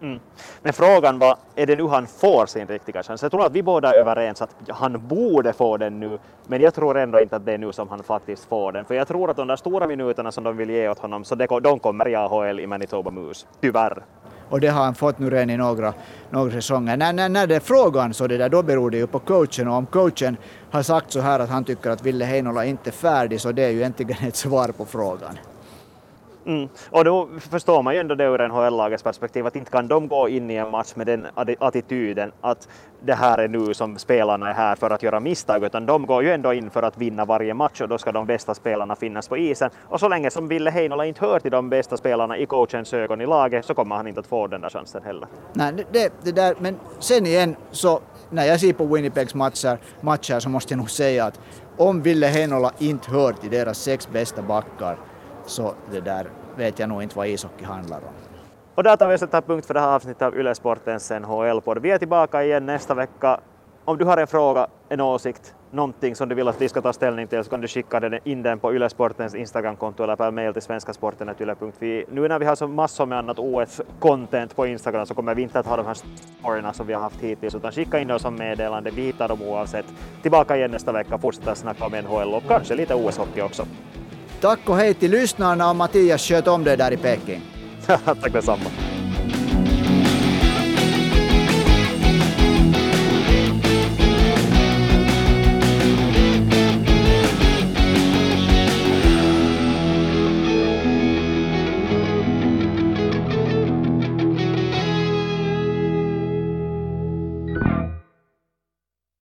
Mm. 0.00 0.20
Men 0.62 0.72
frågan 0.72 1.18
var, 1.18 1.36
är 1.54 1.66
det 1.66 1.76
nu 1.76 1.86
han 1.86 2.06
får 2.06 2.46
sin 2.46 2.66
riktiga 2.66 3.02
chans? 3.02 3.22
Jag 3.22 3.30
tror 3.30 3.46
att 3.46 3.52
vi 3.52 3.62
båda 3.62 3.90
är 3.92 4.00
överens 4.00 4.42
att 4.42 4.54
han 4.68 5.08
borde 5.08 5.52
få 5.52 5.76
den 5.76 6.00
nu, 6.00 6.18
men 6.46 6.60
jag 6.60 6.74
tror 6.74 6.98
ändå 6.98 7.20
inte 7.20 7.36
att 7.36 7.46
det 7.46 7.52
är 7.52 7.58
nu 7.58 7.72
som 7.72 7.88
han 7.88 8.02
faktiskt 8.02 8.44
får 8.44 8.72
den. 8.72 8.84
För 8.84 8.94
jag 8.94 9.08
tror 9.08 9.30
att 9.30 9.36
de 9.36 9.46
där 9.46 9.56
stora 9.56 9.86
minuterna 9.86 10.32
som 10.32 10.44
de 10.44 10.56
vill 10.56 10.70
ge 10.70 10.88
åt 10.88 10.98
honom, 10.98 11.24
så 11.24 11.34
det, 11.34 11.46
de 11.46 11.78
kommer 11.78 12.08
i 12.08 12.14
AHL 12.14 12.60
i 12.60 12.66
Manitoba 12.66 13.10
Moose, 13.10 13.46
tyvärr. 13.60 14.02
Och 14.50 14.60
det 14.60 14.68
har 14.68 14.84
han 14.84 14.94
fått 14.94 15.18
nu 15.18 15.30
redan 15.30 15.50
i 15.50 15.56
några, 15.56 15.94
några 16.30 16.50
säsonger. 16.50 16.96
När, 16.96 17.12
när, 17.12 17.28
när 17.28 17.46
det 17.46 17.56
är 17.56 17.60
frågan 17.60 18.14
så 18.14 18.26
det 18.26 18.36
där, 18.36 18.48
då 18.48 18.62
beror 18.62 18.90
det 18.90 18.96
ju 18.96 19.06
på 19.06 19.18
coachen 19.18 19.68
och 19.68 19.74
om 19.74 19.86
coachen 19.86 20.36
har 20.70 20.82
sagt 20.82 21.12
så 21.12 21.20
här 21.20 21.40
att 21.40 21.50
han 21.50 21.64
tycker 21.64 21.90
att 21.90 22.02
Ville 22.02 22.24
Heinola 22.24 22.64
inte 22.64 22.90
är 22.90 22.92
färdig 22.92 23.40
så 23.40 23.52
det 23.52 23.62
är 23.62 23.70
ju 23.70 23.78
egentligen 23.78 24.28
ett 24.28 24.36
svar 24.36 24.68
på 24.68 24.84
frågan. 24.84 25.38
Mm. 26.48 26.68
Och 26.90 27.04
då 27.04 27.28
förstår 27.50 27.82
man 27.82 27.94
ju 27.94 28.00
ändå 28.00 28.14
det 28.14 28.24
ur 28.24 28.48
NHL-lagets 28.48 29.02
perspektiv 29.02 29.46
att 29.46 29.56
inte 29.56 29.70
kan 29.70 29.88
de 29.88 30.08
gå 30.08 30.28
in 30.28 30.50
i 30.50 30.54
en 30.54 30.70
match 30.70 30.92
med 30.94 31.06
den 31.06 31.26
attityden 31.58 32.32
att 32.40 32.68
det 33.00 33.14
här 33.14 33.38
är 33.38 33.48
nu 33.48 33.74
som 33.74 33.98
spelarna 33.98 34.50
är 34.50 34.54
här 34.54 34.76
för 34.76 34.90
att 34.90 35.02
göra 35.02 35.20
misstag, 35.20 35.64
utan 35.64 35.86
de 35.86 36.06
går 36.06 36.22
ju 36.22 36.30
ändå 36.32 36.52
in 36.52 36.70
för 36.70 36.82
att 36.82 36.98
vinna 36.98 37.24
varje 37.24 37.54
match 37.54 37.80
och 37.80 37.88
då 37.88 37.98
ska 37.98 38.12
de 38.12 38.26
bästa 38.26 38.54
spelarna 38.54 38.96
finnas 38.96 39.28
på 39.28 39.36
isen. 39.36 39.70
Och 39.88 40.00
så 40.00 40.08
länge 40.08 40.30
som 40.30 40.48
Ville 40.48 40.70
Heinola 40.70 41.06
inte 41.06 41.20
hör 41.20 41.40
till 41.40 41.50
de 41.50 41.70
bästa 41.70 41.96
spelarna 41.96 42.38
i 42.38 42.46
coachens 42.46 42.94
ögon 42.94 43.20
i 43.20 43.26
laget 43.26 43.64
så 43.64 43.74
kommer 43.74 43.96
han 43.96 44.06
inte 44.06 44.20
att 44.20 44.26
få 44.26 44.46
den 44.46 44.60
där 44.60 44.70
chansen 44.70 45.02
heller. 45.02 45.28
Nej, 45.52 45.86
det, 45.92 46.12
det 46.22 46.32
där, 46.32 46.54
men 46.58 46.76
sen 46.98 47.26
igen 47.26 47.56
så 47.70 48.00
när 48.30 48.44
jag 48.44 48.60
ser 48.60 48.72
på 48.72 48.84
Winnipegs 48.84 49.34
matcher, 49.34 49.78
matcher 50.00 50.40
så 50.40 50.48
måste 50.48 50.72
jag 50.72 50.78
nog 50.78 50.90
säga 50.90 51.24
att 51.24 51.40
om 51.76 52.02
Ville 52.02 52.26
Heinola 52.26 52.72
inte 52.78 53.10
hör 53.10 53.32
till 53.32 53.50
deras 53.50 53.78
sex 53.78 54.08
bästa 54.12 54.42
backar 54.42 54.96
så 55.48 55.74
det 55.90 56.00
där 56.00 56.26
vet 56.56 56.78
jag 56.78 56.88
nog 56.88 57.02
inte 57.02 57.16
vad 57.16 57.26
ishockey 57.26 57.64
handlar 57.64 57.96
om. 57.96 58.12
Och 58.74 58.82
där 58.82 58.96
tar 58.96 59.08
vi 59.08 59.18
sätta 59.18 59.42
punkt 59.42 59.66
för 59.66 59.74
det 59.74 59.80
här 59.80 59.94
avsnittet 59.94 60.22
av 60.22 60.36
Ylesportens 60.36 61.10
NHL-podd. 61.10 61.78
Vi 61.78 61.90
är 61.90 61.98
tillbaka 61.98 62.44
igen 62.44 62.66
nästa 62.66 62.94
vecka. 62.94 63.40
Om 63.84 63.98
du 63.98 64.04
har 64.04 64.16
en 64.16 64.26
fråga, 64.26 64.66
en 64.88 65.00
åsikt, 65.00 65.54
någonting 65.70 66.14
som 66.14 66.28
du 66.28 66.34
vill 66.34 66.48
att 66.48 66.60
vi 66.60 66.68
ska 66.68 66.80
ta 66.80 66.92
ställning 66.92 67.26
till 67.26 67.44
så 67.44 67.50
kan 67.50 67.60
du 67.60 67.68
skicka 67.68 68.20
in 68.24 68.42
den 68.42 68.58
på 68.58 68.74
Ylesportens 68.74 69.34
Instagramkonto 69.34 70.02
eller 70.02 70.16
per 70.16 70.30
mail 70.30 70.52
till 70.52 70.62
svenskasporten.yle.fi. 70.62 72.04
Nu 72.10 72.28
när 72.28 72.38
vi 72.38 72.44
har 72.44 72.54
så 72.54 72.68
massor 72.68 73.06
med 73.06 73.18
annat 73.18 73.38
OS-content 73.38 74.54
på 74.54 74.66
Instagram 74.66 75.06
så 75.06 75.14
kommer 75.14 75.34
vi 75.34 75.42
inte 75.42 75.58
att 75.58 75.66
ha 75.66 75.76
de 75.76 75.86
här 75.86 75.96
storyna 76.40 76.72
som 76.72 76.86
vi 76.86 76.92
har 76.92 77.00
haft 77.00 77.20
hittills 77.20 77.54
utan 77.54 77.72
skicka 77.72 77.98
in 77.98 78.08
dem 78.08 78.18
som 78.18 78.34
meddelande. 78.34 78.90
Vi 78.90 79.02
hittar 79.02 79.28
dem 79.28 79.42
oavsett. 79.42 79.86
Tillbaka 80.22 80.56
igen 80.56 80.70
nästa 80.70 80.92
vecka, 80.92 81.18
fortsätta 81.18 81.54
snacka 81.54 81.86
om 81.86 81.92
NHL 81.92 82.34
och 82.34 82.42
kanske 82.48 82.74
lite 82.74 82.94
OS-hockey 82.94 83.42
också. 83.42 83.66
Tack 84.40 84.68
och 84.68 84.76
hej 84.76 84.94
till 84.94 85.10
lyssnarna 85.10 85.70
och 85.70 85.76
Mattias 85.76 86.22
sköt 86.22 86.48
om 86.48 86.64
det 86.64 86.76
där 86.76 86.92
i 86.92 86.96
Peking. 86.96 87.42
Tack 87.86 88.32
detsamma. 88.32 88.87